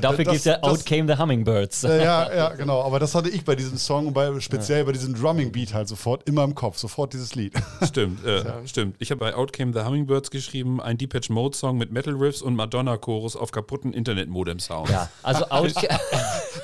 [0.00, 1.80] dafür gibt es ja Out Came the Hummingbirds.
[1.82, 2.82] Ja, ja, genau.
[2.82, 6.28] Aber das hatte ich bei diesem Song und bei, speziell bei diesem Drumming-Beat halt sofort
[6.28, 7.54] immer im Kopf, sofort dieses Lied.
[7.86, 8.66] Stimmt, äh, ja.
[8.66, 8.96] stimmt.
[8.98, 12.42] Ich habe bei Out Came the Hummingbirds geschrieben, ein Depeche Mode Song mit Metal Riffs
[12.42, 14.90] und Madonna-Chorus auf kaputten Internet-Modem-Sound.
[14.90, 15.72] Ja, also Out,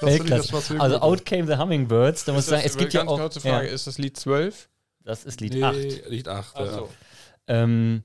[0.03, 3.19] das, also Out Came the Hummingbirds, da muss ich sagen, es gibt ja auch...
[3.19, 4.69] Kurze Frage, ist das Lied 12?
[5.03, 5.77] Das ist Lied nee, 8.
[6.11, 6.89] Lied 8, Ach so.
[7.47, 8.05] Ähm,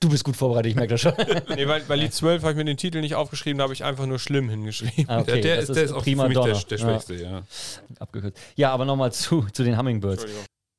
[0.00, 1.12] du bist gut vorbereitet, ich merke das schon.
[1.56, 3.84] nee, weil, weil Lied 12 habe ich mir den Titel nicht aufgeschrieben, da habe ich
[3.84, 5.06] einfach nur schlimm hingeschrieben.
[5.08, 7.30] Ah, okay, der, der, ist, der ist auch prima für mich der, der, Schwächste, ja.
[7.30, 7.42] ja.
[7.98, 8.38] Abgekürzt.
[8.56, 10.26] Ja, aber nochmal zu, zu den Hummingbirds.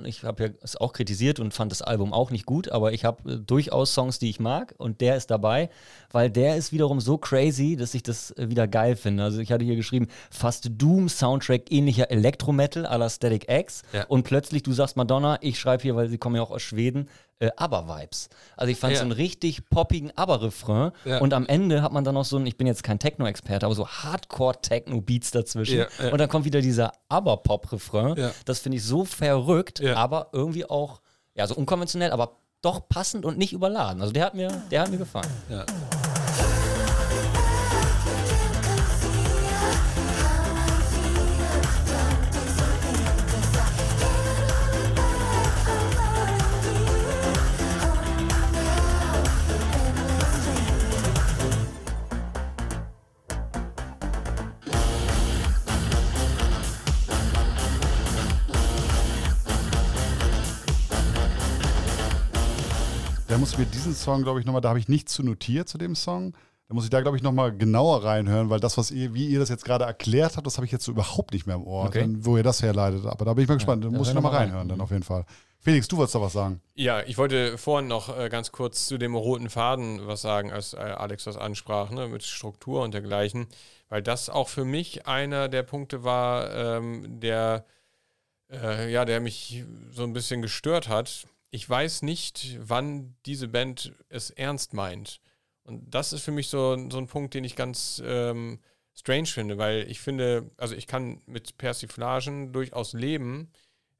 [0.06, 3.06] Ich habe ja es auch kritisiert und fand das Album auch nicht gut, aber ich
[3.06, 5.70] habe äh, durchaus Songs, die ich mag und der ist dabei,
[6.12, 9.24] weil der ist wiederum so crazy, dass ich das äh, wieder geil finde.
[9.24, 14.06] Also ich hatte hier geschrieben, fast Doom-Soundtrack ähnlicher Elektrometal à la Static X Ja.
[14.06, 17.08] und plötzlich, du sagst Madonna, ich schreibe hier, weil sie kommen ja auch aus Schweden,
[17.42, 18.30] äh, ABBA-Vibes.
[18.56, 19.00] Also ich fand Ja.
[19.00, 21.18] so einen richtig poppigen ABBA-Refrain Ja.
[21.20, 23.74] und am Ende hat man dann noch so ein, ich bin jetzt kein Techno-Experte, aber
[23.76, 28.16] so Hardcore-Techno-Beats dazwischen Ja, und dann kommt wieder dieser ABBA-Pop-Refrain.
[28.18, 28.32] Ja.
[28.46, 31.02] Das finde ich so verrückt, aber irgendwie auch,
[31.36, 34.02] ja, so unkonventionell, aber doch passend und nicht überladen.
[34.02, 35.26] Also der hat mir, der hat mir gefallen.
[35.50, 35.66] Ja.
[63.42, 65.80] Muss ich mir diesen Song, glaube ich, nochmal, da habe ich nichts zu notiert zu
[65.80, 66.34] dem Song.
[66.68, 69.40] Da muss ich da, glaube ich, nochmal genauer reinhören, weil das, was ihr, wie ihr
[69.40, 71.86] das jetzt gerade erklärt habt, das habe ich jetzt so überhaupt nicht mehr im Ohr,
[71.86, 72.02] Okay.
[72.02, 73.04] dann, wo ihr das herleitet.
[73.08, 73.84] Aber da bin ich mal gespannt.
[73.84, 74.48] Da da muss ich nochmal mal rein.
[74.50, 75.26] reinhören, dann auf jeden Fall.
[75.58, 76.62] Felix, du wolltest da was sagen.
[76.76, 80.74] Ja, ich wollte vorhin noch äh, ganz kurz zu dem roten Faden was sagen, als
[80.74, 83.48] äh, Alex das ansprach, ne, mit Struktur und dergleichen,
[83.90, 87.66] weil das auch für mich einer der Punkte war, ähm, der,
[88.52, 91.26] äh, ja, der mich so ein bisschen gestört hat.
[91.52, 95.22] Ich weiß nicht, wann diese Band es ernst meint.
[95.64, 98.60] Und das ist für mich so, so ein Punkt, den ich ganz ähm,
[98.96, 103.52] strange finde, weil ich finde, also ich kann mit Persiflagen durchaus leben.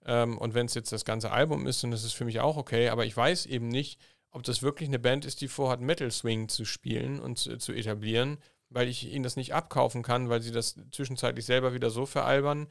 [0.06, 2.58] Ähm, und wenn es jetzt das ganze Album ist, dann ist es für mich auch
[2.58, 2.90] okay.
[2.90, 4.00] Aber ich weiß eben nicht,
[4.32, 7.74] ob das wirklich eine Band ist, die vorhat, Metal Swing zu spielen und zu, zu
[7.74, 8.38] etablieren,
[8.70, 12.68] weil ich ihnen das nicht abkaufen kann, weil sie das zwischenzeitlich selber wieder so veralbern,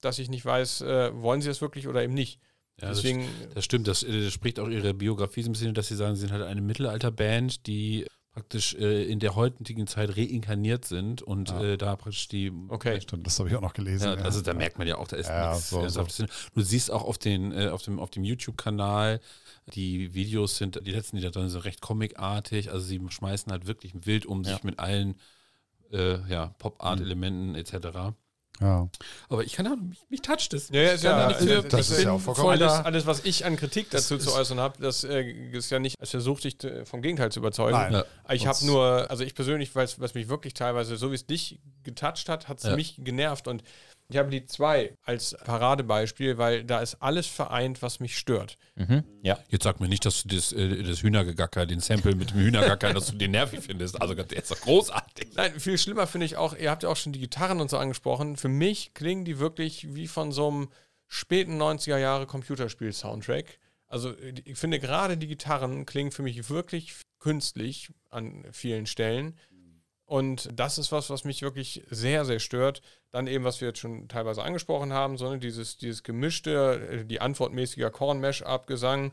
[0.00, 2.40] dass ich nicht weiß, äh, wollen sie das wirklich oder eben nicht.
[2.80, 5.88] Ja, das Deswegen, Das stimmt, das, äh, spricht auch ihre Biografie so ein bisschen, dass
[5.88, 10.84] sie sagen, sie sind halt eine Mittelalterband, die praktisch äh, in der heutigen Zeit reinkarniert
[10.84, 11.62] sind und Ja.
[11.62, 12.50] äh, da praktisch die.
[12.68, 13.00] okay.
[13.00, 14.06] Stimmt, das habe ich auch noch gelesen.
[14.08, 16.28] Ja, also da merkt man ja auch, da ist Ja, nichts so, Ernsthaftes drin.
[16.52, 19.20] Du siehst auch auf, den, äh, auf dem, auf dem YouTube-Kanal,
[19.74, 22.72] die Videos sind, die letzten, die da drin sind, recht comicartig.
[22.72, 25.14] Also sie schmeißen halt wirklich wild um sich mit allen
[25.92, 28.14] äh, ja, Pop-Art-Elementen etc.
[28.60, 28.88] Ja.
[29.28, 30.68] Aber ich kann mich, mich toucht es.
[30.68, 32.62] Ja, ja, ist ja, da nichts für- das ich ist bin ja auch vollkommen- voll
[32.62, 36.00] alles, alles, was ich an Kritik dazu zu äußern habe, das äh, ist ja nicht
[36.00, 37.72] als Versuch, dich vom Gegenteil zu überzeugen.
[37.76, 37.92] Nein.
[37.92, 38.04] Ja.
[38.32, 41.58] Ich habe nur, also ich persönlich, weil's- was mich wirklich teilweise, so wie es dich
[41.82, 42.76] getoucht hat, hat es Ja.
[42.76, 43.64] mich genervt und
[44.08, 48.58] ich habe die zwei als Paradebeispiel, weil da ist alles vereint, was mich stört.
[48.74, 49.02] Mhm.
[49.22, 49.38] Ja.
[49.48, 52.92] Jetzt sag mir nicht, dass du das, äh, das Hühnergegacker, den Sample mit dem Hühnergacker,
[52.92, 54.00] dass du den nervig findest.
[54.00, 55.30] Also der ist doch großartig.
[55.34, 57.78] Nein, viel schlimmer finde ich auch, ihr habt ja auch schon die Gitarren und so
[57.78, 58.36] angesprochen.
[58.36, 60.68] Für mich klingen die wirklich wie von so einem
[61.06, 63.58] späten 90er Jahre Computerspiel-Soundtrack.
[63.86, 64.12] Also
[64.44, 69.38] ich finde gerade die Gitarren klingen für mich wirklich künstlich an vielen Stellen.
[70.06, 72.82] Und das ist was, was mich wirklich sehr, sehr stört.
[73.10, 77.20] Dann eben, was wir jetzt schon teilweise angesprochen haben, sondern dieses, dieses gemischte, äh, die
[77.20, 79.12] antwortmäßiger Korn-Mesh-Up-Gesang.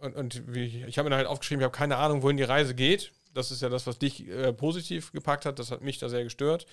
[0.00, 2.42] Und, und wie ich, habe mir dann halt aufgeschrieben, ich habe keine Ahnung, wohin die
[2.42, 3.12] Reise geht.
[3.34, 5.58] Das ist ja das, was dich äh, positiv gepackt hat.
[5.58, 6.66] Das hat mich da sehr gestört.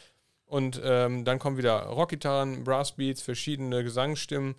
[0.46, 4.56] Und ähm, dann kommen wieder Rockgitarren, Brassbeats, verschiedene Gesangsstimmen,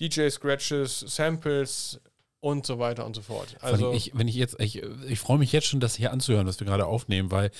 [0.00, 2.00] DJ-Scratches, Samples
[2.40, 3.56] und so weiter und so fort.
[3.60, 6.46] Also Also, ich, wenn ich jetzt, ich, ich freue mich jetzt schon, das hier anzuhören,
[6.46, 7.50] was wir gerade aufnehmen, weil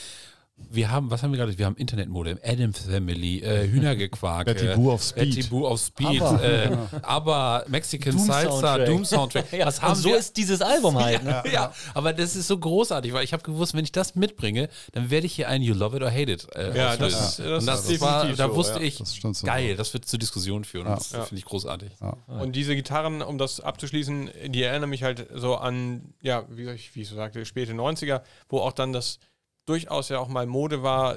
[0.59, 1.57] wir haben, was haben wir gerade?
[1.59, 5.35] Wir haben Internetmodem, Adams Family, äh, Hühnergequark, Betty Boo auf Speed.
[5.37, 8.87] Betty Boo auf Speed, Aber- äh, aber Mexican Doom Salsa, Soundtrack.
[8.87, 9.53] Doom Soundtrack.
[9.53, 10.17] ja, und haben so wir?
[10.19, 11.23] ist dieses Album halt.
[11.25, 11.43] Ne?
[11.53, 15.11] ja, aber das ist so großartig, weil ich habe gewusst, wenn ich das mitbringe, dann
[15.11, 17.61] werde ich hier ein You Love It or Hate It äh, Ja, das ist- das
[17.61, 18.85] Und das ist war, definitiv da so, wusste ja.
[18.87, 20.87] ich, Das geil, das wird zur Diskussion führen.
[20.87, 20.95] Ja.
[20.95, 21.23] Das Ja.
[21.25, 21.91] finde ich großartig.
[22.29, 26.95] Und diese Gitarren, um das abzuschließen, die erinnern mich halt so an, ja, wie, ich,
[26.95, 29.19] wie ich so sagte, späte 90er, wo auch dann das
[29.67, 31.17] durchaus ja auch mal Mode war,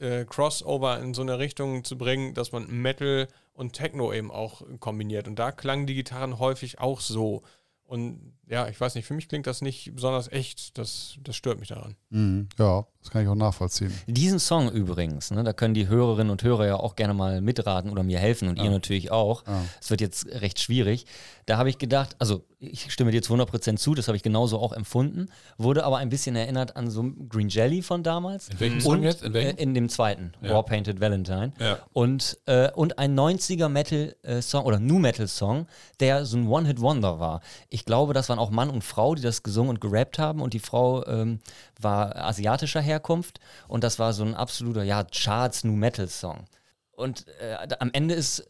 [0.00, 4.62] äh, Crossover in so eine Richtung zu bringen, dass man Metal und Techno eben auch
[4.80, 5.28] kombiniert.
[5.28, 7.42] Und da klangen die Gitarren häufig auch so.
[7.86, 10.76] Und ja, ich weiß nicht, für mich klingt das nicht besonders echt.
[10.78, 11.96] Das, das stört mich daran.
[12.10, 12.48] Mhm.
[12.58, 13.92] Ja, das kann ich auch nachvollziehen.
[14.06, 17.90] Diesen Song übrigens, ne, da können die Hörerinnen und Hörer ja auch gerne mal mitraten
[17.90, 19.44] oder mir helfen und ihr natürlich auch.
[19.80, 21.06] Es wird jetzt recht schwierig.
[21.46, 24.58] Da habe ich gedacht, also ich stimme dir zu 100% zu, das habe ich genauso
[24.58, 28.48] auch empfunden, wurde aber ein bisschen erinnert an so Green Jelly von damals.
[28.48, 29.22] In welchem Song jetzt?
[29.22, 29.58] In welchem?
[29.58, 30.54] Äh, in dem zweiten, Ja.
[30.54, 31.52] War Painted Valentine.
[31.60, 31.78] Ja.
[31.92, 35.66] Und, äh, und ein 90er Metal-Song oder New Metal-Song,
[36.00, 37.40] der so ein One-Hit-Wonder war.
[37.74, 40.54] Ich glaube, das waren auch Mann und Frau, die das gesungen und gerappt haben und
[40.54, 41.40] die Frau ähm,
[41.80, 46.44] war asiatischer Herkunft und das war so ein absoluter, ja, Charts-New Metal-Song.
[46.92, 48.46] Und äh, da, am Ende ist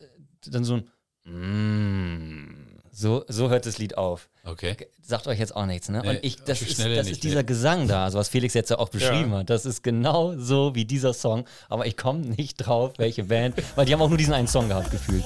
[0.47, 0.91] dann so ein
[1.27, 4.29] Mm, So, so hört das Lied auf.
[4.45, 4.77] Okay.
[5.03, 6.03] Sagt euch jetzt auch nichts, ne?
[6.03, 7.47] Nee, Und ich, das, ist, das nicht, ist dieser nee.
[7.47, 9.39] Gesang da, also was Felix jetzt ja auch beschrieben Ja.
[9.39, 9.49] hat.
[9.49, 11.47] Das ist genau so wie dieser Song.
[11.71, 14.69] Aber ich komme nicht drauf, welche Band, weil die haben auch nur diesen einen Song
[14.69, 15.25] gehabt, gefühlt.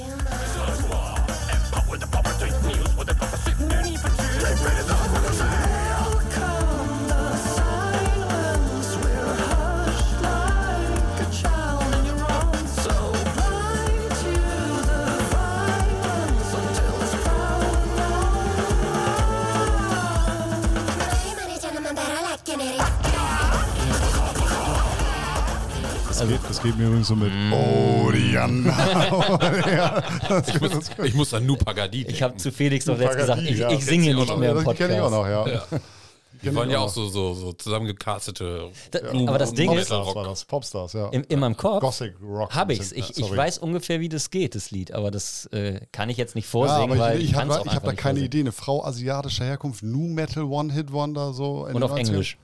[26.29, 28.71] Geht, das geht mir übrigens so mit Oh, Diana.
[29.73, 30.03] ja,
[30.47, 33.71] Ich muss, ich muss an Nupagadi Ich habe zu Felix doch jetzt gesagt, ich, ja.
[33.71, 35.13] ich singe nicht mehr im Das kenne ich auch Podcast.
[35.13, 35.79] noch, ja.
[36.43, 38.71] Die waren ja auch so, so, so zusammengecastete.
[38.93, 41.09] Da, aber das Ding ist, Popstars Popstars, ja.
[41.09, 42.55] in, in meinem Kopf Gothic Rock.
[42.55, 42.93] habe ich's.
[42.93, 43.37] Ich, ich Sorry.
[43.37, 44.93] weiß ungefähr, wie das geht, das Lied.
[44.93, 47.75] Aber das äh, kann ich jetzt nicht Ja, vorsingen, aber weil ich, ich habe ich
[47.75, 48.25] hab da keine vorsingen.
[48.27, 48.41] Idee.
[48.41, 51.67] Eine Frau asiatischer Herkunft, New Metal One-Hit-Wonder, so.
[51.67, 51.99] in Und auf 90ern.
[51.99, 52.39] Englisch.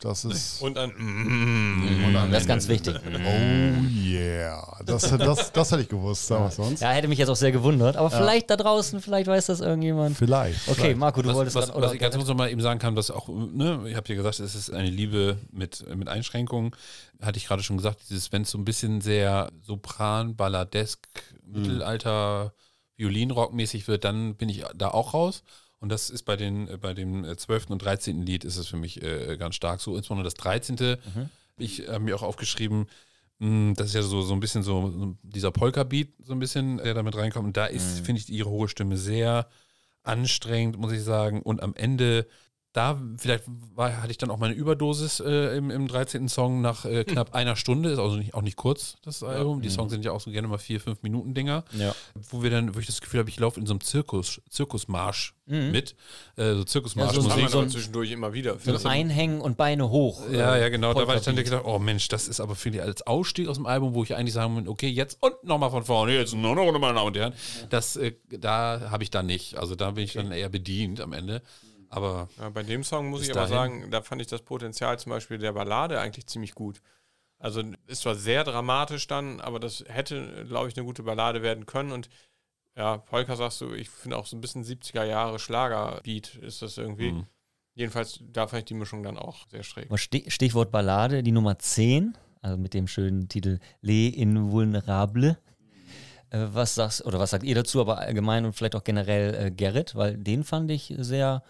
[0.00, 0.62] Das ist.
[0.62, 0.92] Und dann.
[2.30, 2.94] Das ist ganz wichtig.
[3.04, 4.78] Oh yeah.
[4.84, 6.80] Das, das, das hätte ich gewusst, was sonst.
[6.80, 7.96] Ja, hätte mich jetzt auch sehr gewundert.
[7.96, 10.16] Aber vielleicht da draußen, vielleicht weiß das irgendjemand.
[10.16, 10.68] Vielleicht.
[10.68, 12.78] Okay, Marco, du Was, wolltest was, grad- was ich ganz kurz noch mal eben sagen
[12.78, 16.72] kann, was auch, ne, ich habe ja gesagt, es ist eine Liebe mit, mit Einschränkungen.
[17.20, 21.00] Hatte ich gerade schon gesagt, dieses, wenn es so ein bisschen sehr Sopran, Balladesk,
[21.44, 22.52] Mittelalter,
[22.96, 25.42] Violinrock-mäßig wird, dann bin ich da auch raus.
[25.80, 27.70] Und das ist bei, den, äh, bei dem äh, 12.
[27.70, 28.22] und 13.
[28.22, 29.96] Lied ist es für mich äh, ganz stark so.
[29.96, 30.96] Insbesondere das 13.
[31.58, 32.86] Ich habe mir auch aufgeschrieben,
[33.38, 36.78] mh, das ist ja so, so ein bisschen so so dieser Polka-Beat, so ein bisschen,
[36.78, 37.46] der damit reinkommt.
[37.46, 39.48] Und da ist, finde ich, ihre hohe Stimme sehr
[40.02, 41.42] anstrengend, muss ich sagen.
[41.42, 42.26] Und am Ende,
[42.72, 46.28] da vielleicht war, hatte ich dann auch meine Überdosis äh, im, im 13.
[46.28, 49.60] Song nach äh, knapp einer Stunde, ist also nicht, auch nicht kurz, das Album.
[49.60, 51.64] Die Songs sind ja auch so gerne mal vier, fünf Minuten Dinger.
[51.72, 51.94] Ja.
[52.30, 55.34] Wo wir dann, wo ich das Gefühl habe, ich laufe in so einem Zirkus, Zirkusmarsch
[55.46, 55.96] mit.
[56.36, 57.08] Äh, so Zirkusmarsch.
[57.12, 58.56] Ja, so- Das haben wir so ein- zwischendurch immer wieder.
[58.60, 60.22] So ein Einhängen und Beine hoch.
[60.30, 60.94] Ja, äh, ja, genau.
[60.94, 63.56] Da war ich dann gedacht, oh Mensch, das ist aber finde ich als Ausstieg aus
[63.56, 66.52] dem Album, wo ich eigentlich sagen würde, okay, jetzt und nochmal von vorne, jetzt noch
[66.52, 67.32] eine Runde, meine Damen und Herren.
[67.68, 69.56] Das, äh, da habe ich dann nicht.
[69.58, 71.42] Also da bin ich dann eher bedient am Ende.
[71.90, 75.10] Aber Ja, bei dem Song muss ich aber sagen, da fand ich das Potenzial zum
[75.10, 76.80] Beispiel der Ballade eigentlich ziemlich gut.
[77.38, 81.66] Also ist zwar sehr dramatisch dann, aber das hätte, glaube ich, eine gute Ballade werden
[81.66, 81.90] können.
[81.90, 82.08] Und
[82.76, 86.78] ja, Polka sagst du, ich finde auch so ein bisschen 70er Jahre Schlagerbeat ist das
[86.78, 87.12] irgendwie.
[87.12, 87.26] Mhm.
[87.74, 89.88] Jedenfalls, da fand ich die Mischung dann auch sehr schräg.
[89.98, 95.36] Stichwort Ballade, die Nummer 10, also mit dem schönen Titel Les Invulnerables.
[96.30, 99.50] Äh, was sagst oder was sagt ihr dazu, aber allgemein und vielleicht auch generell äh,
[99.50, 101.42] Gerrit, weil den fand ich sehr,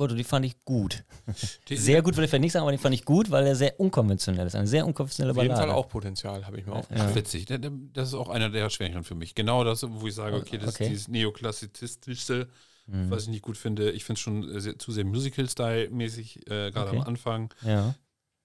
[0.00, 1.04] oder die fand ich gut.
[1.68, 3.78] Sehr gut will ich vielleicht nicht sagen, aber den fand ich gut, weil er sehr
[3.78, 4.54] unkonventionell ist.
[4.54, 5.68] Eine sehr unkonventionelle Auf jeden Ballade.
[5.70, 7.10] Fall auch Potenzial, habe ich mir aufgeschrieben.
[7.10, 7.44] ach, witzig.
[7.46, 9.34] Da- da- Das ist auch einer der Schwächeren für mich.
[9.34, 10.84] Genau das, wo ich sage, okay, das Okay.
[10.84, 12.48] ist dieses neoklassizistische,
[12.86, 13.90] was ich nicht gut finde.
[13.92, 16.96] Ich finde es schon sehr, zu sehr Musical-Style-mäßig, äh, gerade Okay.
[16.98, 17.54] am Anfang.
[17.62, 17.94] Ja.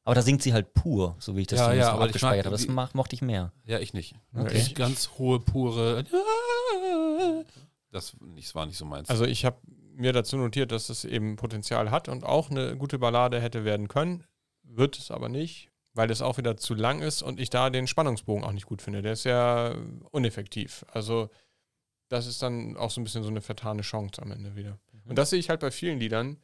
[0.03, 2.45] Aber da singt sie halt pur, so wie ich das Ja, ja, auch aber abgespeichert
[2.45, 2.55] habe.
[2.55, 3.51] Das mach, mochte ich mehr.
[3.65, 4.13] Ja, ich nicht.
[4.35, 4.57] Okay.
[4.57, 6.03] Ich, ganz hohe, pure.
[7.91, 9.09] Das, das war nicht so meins.
[9.09, 9.57] Also ich habe
[9.95, 13.88] mir dazu notiert, dass es eben Potenzial hat und auch eine gute Ballade hätte werden
[13.88, 14.23] können.
[14.63, 17.88] Wird es aber nicht, weil es auch wieder zu lang ist und ich da den
[17.88, 19.01] Spannungsbogen auch nicht gut finde.
[19.01, 19.75] Der ist ja
[20.12, 20.86] uneffektiv.
[20.91, 21.29] Also
[22.10, 24.79] das ist dann auch so ein bisschen so eine vertane Chance am Ende wieder.
[25.05, 26.38] Und das sehe ich halt bei vielen Liedern.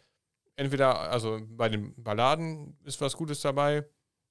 [0.56, 3.86] Entweder, also bei den Balladen ist was Gutes dabei,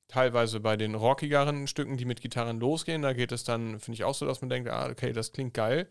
[0.09, 4.05] teilweise bei den rockigeren Stücken, die mit Gitarren losgehen, da geht es dann, finde ich
[4.05, 5.89] auch so, dass man denkt, ah, okay, das klingt geil.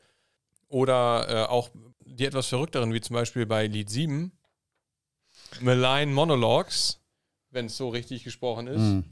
[0.70, 1.70] Oder äh, auch
[2.06, 4.32] die etwas verrückteren, wie zum Beispiel bei Lied 7,
[5.62, 7.02] Malign Monologues,
[7.52, 8.80] wenn es so richtig gesprochen ist.
[8.80, 9.04] Mhm.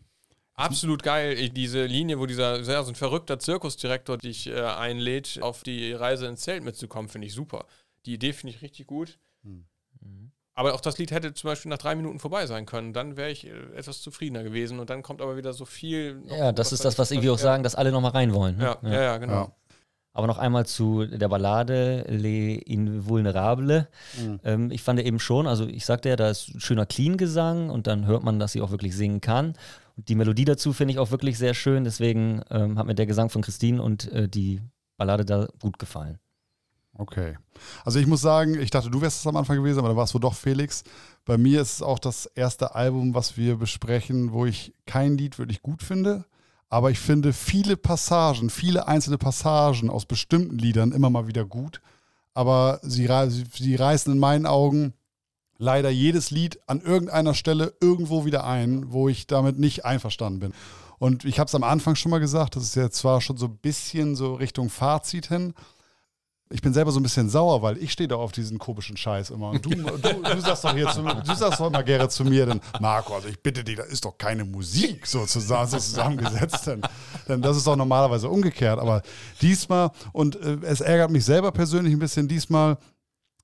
[0.54, 5.62] Absolut geil, diese Linie, wo dieser ja, so ein verrückter Zirkusdirektor dich äh, einlädt, auf
[5.62, 7.66] die Reise ins Zelt mitzukommen, finde ich super.
[8.06, 9.20] Die Idee finde ich richtig gut.
[9.44, 9.66] Hm.
[10.58, 12.92] Aber auch das Lied hätte zum Beispiel nach drei Minuten vorbei sein können.
[12.92, 14.80] Dann wäre ich äh, etwas zufriedener gewesen.
[14.80, 16.24] Und dann kommt aber wieder so viel.
[16.26, 18.58] Ja, das ist das, was ich irgendwie auch sagen, dass alle nochmal rein wollen.
[18.58, 18.64] Ne?
[18.64, 19.34] Ja, ja, ja, genau.
[19.34, 19.52] Ja.
[20.18, 23.86] Aber noch einmal zu der Ballade Les Invulnerables.
[24.20, 24.40] Mhm.
[24.44, 28.08] Ähm, ich fand eben schon, also ich sagte ja, da ist schöner Clean-Gesang und dann
[28.08, 29.54] hört man, dass sie auch wirklich singen kann.
[29.96, 31.84] Und die Melodie dazu finde ich auch wirklich sehr schön.
[31.84, 34.60] Deswegen ähm, hat mir der Gesang von Christine und äh, die
[34.98, 36.18] Ballade da gut gefallen.
[36.96, 37.38] Okay.
[37.86, 40.06] Also ich muss sagen, ich dachte, du wärst es am Anfang gewesen, aber da war
[40.06, 40.84] es wohl doch Felix.
[41.26, 45.38] Bei mir ist es auch das erste Album, was wir besprechen, wo ich kein Lied
[45.38, 46.26] wirklich gut finde.
[46.70, 51.82] Aber ich finde viele Passagen, viele einzelne Passagen aus bestimmten Liedern immer mal wieder gut.
[52.34, 53.10] Aber sie,
[53.52, 54.94] sie, reißen in meinen Augen
[55.58, 60.54] leider jedes Lied an irgendeiner Stelle irgendwo wieder ein, wo ich damit nicht einverstanden bin.
[61.00, 63.46] Und ich habe es am Anfang schon mal gesagt, das ist jetzt zwar schon so
[63.48, 65.54] ein bisschen so Richtung Fazit hin,
[66.50, 69.32] ich bin selber so ein bisschen sauer, weil ich stehe da auf diesen komischen Scheiß
[69.32, 69.50] immer.
[69.50, 72.46] Und du, du, du sagst doch hier zu, du sagst doch immer gerne zu mir,
[72.46, 76.68] dann, Marco, also ich bitte dich, da ist doch keine Musik sozusagen so zusammengesetzt.
[76.68, 76.82] Denn,
[77.28, 78.80] denn das ist doch normalerweise umgekehrt.
[78.80, 79.02] Aber
[79.42, 82.78] diesmal, und äh, es ärgert mich selber persönlich ein bisschen, diesmal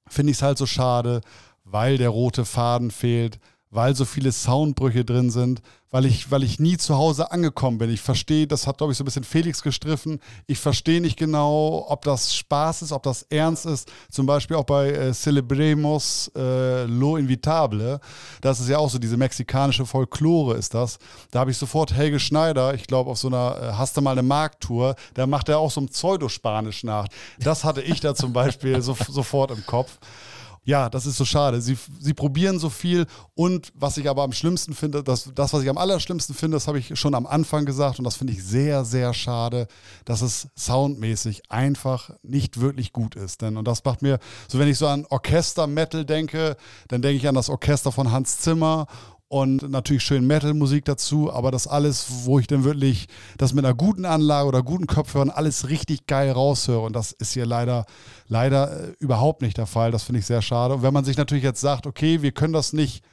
[0.08, 1.22] finde ich es halt so schade,
[1.64, 3.40] weil der rote Faden fehlt,
[3.74, 7.90] weil so viele Soundbrüche drin sind, weil ich, weil ich nie zu Hause angekommen bin.
[7.90, 10.20] Ich verstehe, das hat, glaube ich, so ein bisschen Felix gestriffen.
[10.48, 13.92] Ich verstehe nicht genau, ob das Spaß ist, ob das ernst ist.
[14.10, 18.00] Zum Beispiel auch bei äh, Celebremos äh, Lo Invitable.
[18.42, 20.98] Das ist ja auch so diese mexikanische Folklore, ist das.
[21.32, 24.12] Da habe ich sofort Helge Schneider, ich glaube, auf so einer äh, Hast du mal
[24.12, 27.08] eine Markttour, da macht er auch so ein Pseudospanisch nach.
[27.40, 30.00] Das hatte ich da zum Beispiel so, sofort im Kopf
[30.66, 31.62] ja, das ist so schade.
[31.62, 35.62] Sie, sie probieren so viel und was ich aber am schlimmsten finde, das, das, was
[35.64, 38.44] ich am allerschlimmsten finde, das habe ich schon am Anfang gesagt und das finde ich
[38.44, 39.68] sehr, sehr schade,
[40.06, 43.42] dass es soundmäßig einfach nicht wirklich gut ist.
[43.42, 46.56] Denn, und das macht mir, so wenn ich so an Orchester-Metal denke,
[46.88, 48.88] dann denke ich an das Orchester von Hans Zimmer
[49.34, 53.08] und natürlich schön Metal-Musik dazu, aber das alles, wo ich dann wirklich
[53.40, 57.34] das mit einer guten Anlage oder guten Kopfhörern alles richtig geil raushöre und das ist
[57.34, 57.88] hier leider,
[58.28, 59.90] leider äh, überhaupt nicht der Fall.
[59.90, 60.76] Das finde ich sehr schade.
[60.76, 63.04] Und wenn man sich natürlich jetzt sagt, okay, wir können das nicht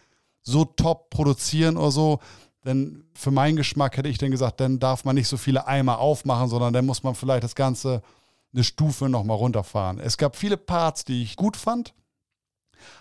[0.43, 2.19] so top produzieren oder so,
[2.67, 6.01] denn für meinen Geschmack hätte ich dann gesagt, dann darf man nicht so viele Eimer
[6.01, 8.03] aufmachen, sondern dann muss man vielleicht das Ganze
[8.53, 9.99] eine Stufe nochmal runterfahren.
[9.99, 11.95] Es gab viele Parts, die ich gut fand,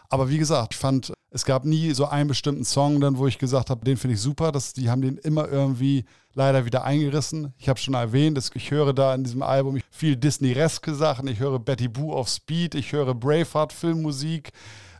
[0.09, 3.37] aber wie gesagt, ich fand, es gab nie so einen bestimmten Song, dann, wo ich
[3.37, 4.51] gesagt habe, den finde ich super.
[4.51, 7.53] Das, die haben den immer irgendwie leider wieder eingerissen.
[7.57, 11.27] Ich habe schon erwähnt, dass ich höre da in diesem Album viel Disney-reske Sachen.
[11.27, 14.51] Ich höre Betty Boo auf Speed, ich höre Braveheart Filmmusik.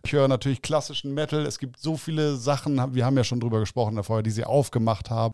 [0.05, 1.45] Ich höre natürlich klassischen Metal.
[1.45, 5.09] Es gibt so viele Sachen, wir haben ja schon drüber gesprochen davor, die sie aufgemacht
[5.09, 5.33] haben.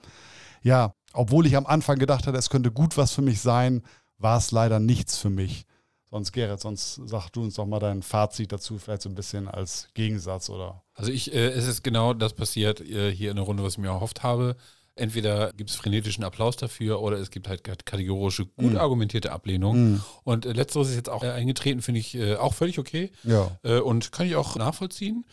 [0.64, 3.84] Ja, obwohl ich am Anfang gedacht hatte, es könnte gut was für mich sein,
[4.18, 5.66] war es leider nichts für mich.
[6.16, 9.50] Sonst, Gerrit, sonst sag du uns doch mal dein Fazit dazu, vielleicht so ein bisschen
[9.50, 10.82] als Gegensatz oder.
[10.94, 13.80] Also ich, äh, es ist genau das passiert äh, hier in der Runde, was ich
[13.80, 14.56] mir erhofft habe.
[14.96, 18.78] Entweder gibt es frenetischen Applaus dafür oder es gibt halt kategorische, gut mm.
[18.78, 19.96] argumentierte Ablehnung.
[19.96, 20.04] Mm.
[20.24, 23.12] Und äh, letzteres ist jetzt auch äh, eingetreten, finde ich äh, auch völlig okay.
[23.26, 23.52] Ja.
[23.64, 25.26] Äh, und kann ich auch nachvollziehen.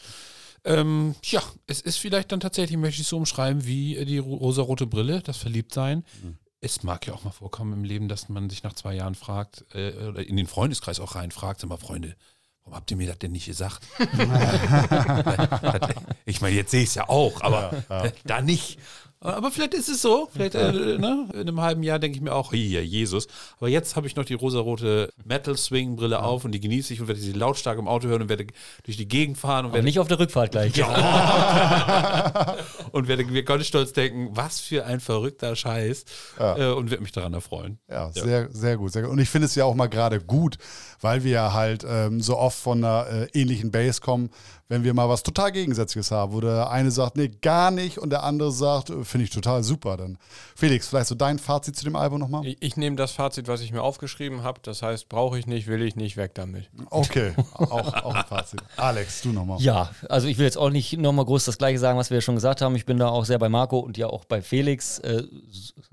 [0.64, 5.22] Ähm, ja, es ist vielleicht dann tatsächlich, möchte ich so umschreiben, wie die rosarote Brille,
[5.22, 6.02] das Verliebtsein.
[6.24, 9.16] Mhm es mag ja auch mal vorkommen im Leben, dass man sich nach zwei Jahren
[9.16, 12.14] fragt, äh, oder in den Freundeskreis auch reinfragt, sag mal, Freunde,
[12.62, 13.82] warum habt ihr mir das denn nicht gesagt?
[16.24, 18.12] ich meine, jetzt sehe ich es ja auch, aber ja, ja.
[18.24, 18.78] da nicht.
[19.24, 20.28] Aber vielleicht ist es so.
[20.32, 21.28] Vielleicht äh, ne?
[21.32, 23.28] in einem halben Jahr denke ich mir auch, hier, Jesus.
[23.58, 27.20] Aber jetzt habe ich noch die rosarote Metal-Swing-Brille auf und die genieße ich und werde
[27.20, 28.46] sie lautstark im Auto hören und werde
[28.82, 29.66] durch die Gegend fahren.
[29.66, 30.76] Und werde nicht auf der Rückfahrt gleich.
[30.76, 32.56] Ja.
[32.92, 36.04] und werde mir ganz stolz denken, was für ein verrückter Scheiß.
[36.38, 36.56] Ja.
[36.56, 37.78] Äh, und werde mich daran erfreuen.
[37.88, 38.92] Ja, ja, Sehr, sehr gut.
[38.92, 39.12] Sehr gut.
[39.12, 40.58] Und ich finde es ja auch mal gerade gut,
[41.00, 44.30] weil wir ja halt ähm, so oft von einer äh, ähnlichen Base kommen,
[44.72, 48.08] wenn wir mal was total Gegensätzliches haben, wo der eine sagt, nee, gar nicht und
[48.08, 49.98] der andere sagt, äh, finde ich total super.
[49.98, 50.16] Dann
[50.56, 52.46] Felix, vielleicht so dein Fazit zu dem Album nochmal?
[52.46, 54.60] Ich, ich nehme das Fazit, was ich mir aufgeschrieben habe.
[54.62, 56.70] Das heißt, brauche ich nicht, will ich nicht, weg damit.
[56.88, 58.62] Okay, auch, auch ein Fazit.
[58.78, 59.60] Alex, du nochmal.
[59.60, 62.22] Ja, also ich will jetzt auch nicht nochmal groß das Gleiche sagen, was wir ja
[62.22, 62.74] schon gesagt haben.
[62.74, 65.00] Ich bin da auch sehr bei Marco und ja auch bei Felix.
[65.00, 65.24] Äh,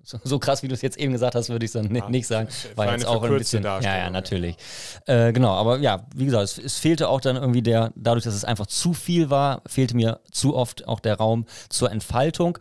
[0.03, 2.09] so, so, krass, wie du es jetzt eben gesagt hast, würde ich es dann ja,
[2.09, 2.47] nicht sagen.
[2.75, 3.61] War jetzt auch ein bisschen.
[3.61, 4.55] Ja, ja, natürlich.
[5.05, 8.33] Äh, genau, aber ja, wie gesagt, es, es fehlte auch dann irgendwie der, dadurch, dass
[8.33, 12.57] es einfach zu viel war, fehlte mir zu oft auch der Raum zur Entfaltung.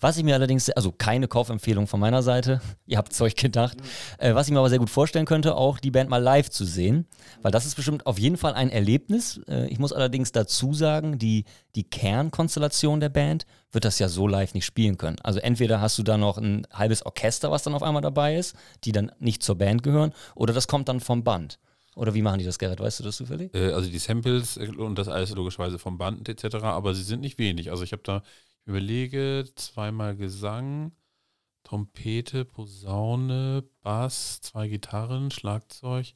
[0.00, 3.78] Was ich mir allerdings, also keine Kaufempfehlung von meiner Seite, ihr habt es euch gedacht,
[4.18, 6.66] äh, was ich mir aber sehr gut vorstellen könnte, auch die Band mal live zu
[6.66, 7.06] sehen,
[7.40, 9.40] weil das ist bestimmt auf jeden Fall ein Erlebnis.
[9.48, 14.26] Äh, ich muss allerdings dazu sagen, die, die Kernkonstellation der Band wird das ja so
[14.26, 15.16] live nicht spielen können.
[15.22, 18.56] Also entweder hast du da noch ein halbes Orchester, was dann auf einmal dabei ist,
[18.84, 21.58] die dann nicht zur Band gehören, oder das kommt dann vom Band.
[21.94, 22.80] Oder wie machen die das, Gerrit?
[22.80, 23.54] Weißt du das zufällig?
[23.54, 27.38] Äh, also die Samples und das alles logischerweise vom Band etc., aber sie sind nicht
[27.38, 27.70] wenig.
[27.70, 28.22] Also ich habe da,
[28.62, 30.92] ich überlege, zweimal Gesang,
[31.62, 36.14] Trompete, Posaune, Bass, zwei Gitarren, Schlagzeug.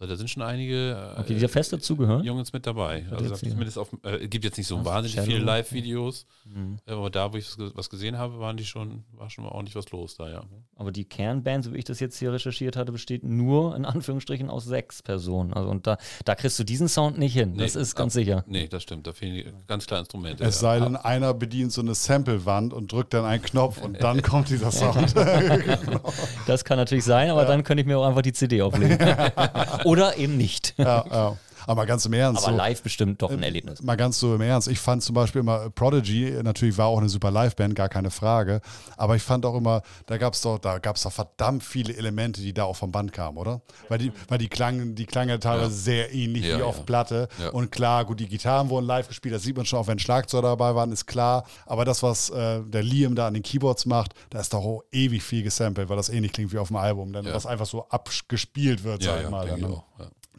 [0.00, 2.24] Also da sind schon einige okay, die da fest dazugehören.
[2.24, 3.04] Jungs mit dabei.
[3.10, 5.26] Also zumindest auf, äh, gibt jetzt nicht so wahnsinnig Shadow.
[5.26, 6.78] viele Live-Videos, mhm.
[6.86, 9.90] aber da, wo ich was gesehen habe, waren die schon, war schon mal ordentlich was
[9.90, 10.42] los da, ja.
[10.76, 14.48] Aber die Kernband, so wie ich das jetzt hier recherchiert hatte, besteht nur in Anführungsstrichen
[14.48, 15.52] aus sechs Personen.
[15.52, 17.52] Also und da, da kriegst du diesen Sound nicht hin.
[17.52, 18.44] Nee, das ist ganz ab, sicher.
[18.46, 19.06] Nee, das stimmt.
[19.06, 20.42] Da fehlen ganz klar Instrumente.
[20.44, 24.22] Es sei denn, einer bedient so eine Sample-Wand und drückt dann einen Knopf und dann
[24.22, 25.14] kommt dieser Sound.
[25.14, 26.00] genau.
[26.46, 27.48] Das kann natürlich sein, aber ja.
[27.48, 28.98] dann könnte ich mir auch einfach die CD auflegen.
[29.90, 30.74] Oder eben nicht.
[30.76, 31.36] Ja, ja.
[31.66, 32.42] Aber ganz im Ernst.
[32.44, 33.82] Aber so, live bestimmt doch ein Erlebnis.
[33.82, 34.68] Mal ganz so im Ernst.
[34.68, 38.60] Ich fand zum Beispiel immer Prodigy, natürlich war auch eine super Liveband, gar keine Frage.
[38.96, 41.94] Aber ich fand auch immer, da gab es doch, da gab es doch verdammt viele
[41.96, 43.60] Elemente, die da auch vom Band kamen, oder?
[43.88, 46.66] Weil die, weil die klangen, die klangen ja teilweise sehr ähnlich Ja, wie ja.
[46.66, 47.28] auf Platte.
[47.40, 47.50] Ja.
[47.50, 50.48] Und klar, gut, die Gitarren wurden live gespielt, das sieht man schon, auch wenn Schlagzeuger
[50.48, 51.44] dabei waren, ist klar.
[51.66, 54.82] Aber das, was äh, der Liam da an den Keyboards macht, da ist doch auch
[54.92, 57.34] ewig viel gesampelt, weil das ähnlich klingt wie auf dem Album, dann, Ja.
[57.34, 59.46] was einfach so abgespielt wird, Ja, sag ich ja, mal.
[59.46, 59.82] Dann, ne?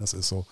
[0.02, 0.46] Das ist so.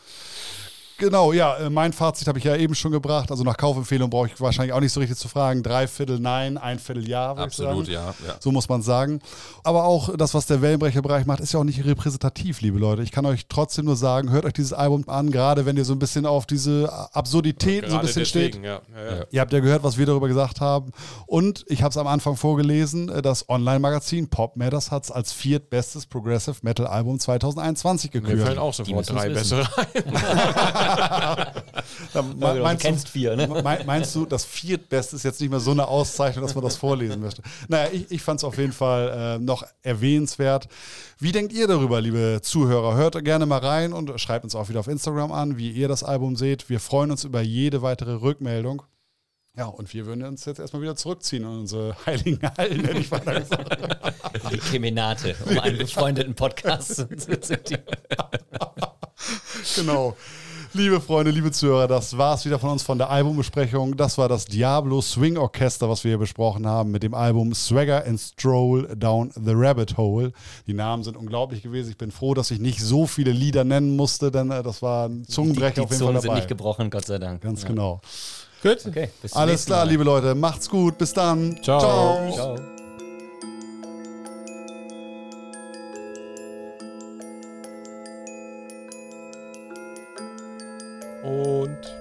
[0.99, 3.31] Genau, ja, äh, mein Fazit habe ich ja eben schon gebracht.
[3.31, 5.63] Also nach Kaufempfehlung brauche ich wahrscheinlich auch nicht so richtig zu fragen.
[5.63, 7.31] Drei Viertel nein, ein Viertel ja.
[7.31, 8.35] Absolut, ja, ja.
[8.41, 9.21] So muss man sagen.
[9.63, 13.01] Aber auch das, was der Wellenbrecherbereich macht, ist ja auch nicht repräsentativ, liebe Leute.
[13.01, 15.93] Ich kann euch trotzdem nur sagen, hört euch dieses Album an, gerade wenn ihr so
[15.93, 18.55] ein bisschen auf diese Absurditäten so ein bisschen steht.
[18.55, 18.81] deswegen, ja.
[18.93, 19.25] Ja, ja.
[19.31, 20.91] Ihr habt ja gehört, was wir darüber gesagt haben.
[21.27, 25.31] Und ich habe es am Anfang vorgelesen, äh, das Online-Magazin Pop Matters hat es als
[25.31, 28.41] viertbestes Progressive Metal Album 2021 Mir gekürt.
[28.41, 30.88] fallen auch sofort drei bessere ein.
[30.97, 31.53] Ja,
[32.13, 33.47] Ja, me- du meinst, kennst vier, ne?
[33.47, 36.63] du, me- meinst du, das viertbeste ist jetzt nicht mehr so eine Auszeichnung, dass man
[36.63, 37.41] das vorlesen möchte?
[37.67, 40.67] Naja, ich, ich fand es auf jeden Fall äh, noch erwähnenswert.
[41.19, 42.95] Wie denkt ihr darüber, liebe Zuhörer?
[42.95, 46.03] Hört gerne mal rein und schreibt uns auch wieder auf Instagram an, wie ihr das
[46.03, 46.69] Album seht.
[46.69, 48.81] Wir freuen uns über jede weitere Rückmeldung.
[49.57, 53.11] Ja, und wir würden uns jetzt erstmal wieder zurückziehen in unsere heiligen Hallen, hätte ich
[53.11, 53.77] weiter gesagt.
[54.53, 57.07] Die Kemenate, um einen befreundeten Podcast zu
[57.41, 57.83] zitieren.
[59.75, 60.15] genau.
[60.73, 63.97] Liebe Freunde, liebe Zuhörer, das war es wieder von uns von der Albumbesprechung.
[63.97, 68.05] Das war das Diablo Swing Orchester, was wir hier besprochen haben mit dem Album Swagger
[68.05, 70.31] and Stroll Down the Rabbit Hole.
[70.67, 71.89] Die Namen sind unglaublich gewesen.
[71.89, 75.09] Ich bin froh, dass ich nicht so viele Lieder nennen musste, denn äh, das war
[75.09, 76.39] ein Zungenbrecher die auf jeden Zungen Fall sind dabei.
[76.39, 77.41] nicht gebrochen, Gott sei Dank.
[77.41, 77.67] Ganz Ja.
[77.69, 78.01] genau.
[78.61, 78.77] Gut.
[78.85, 79.91] Okay, Alles klar, Mal.
[79.91, 80.35] liebe Leute.
[80.35, 80.97] Macht's gut.
[80.99, 81.57] Bis dann.
[81.63, 81.79] Ciao.
[82.31, 82.78] Ciao.
[91.29, 91.98] Und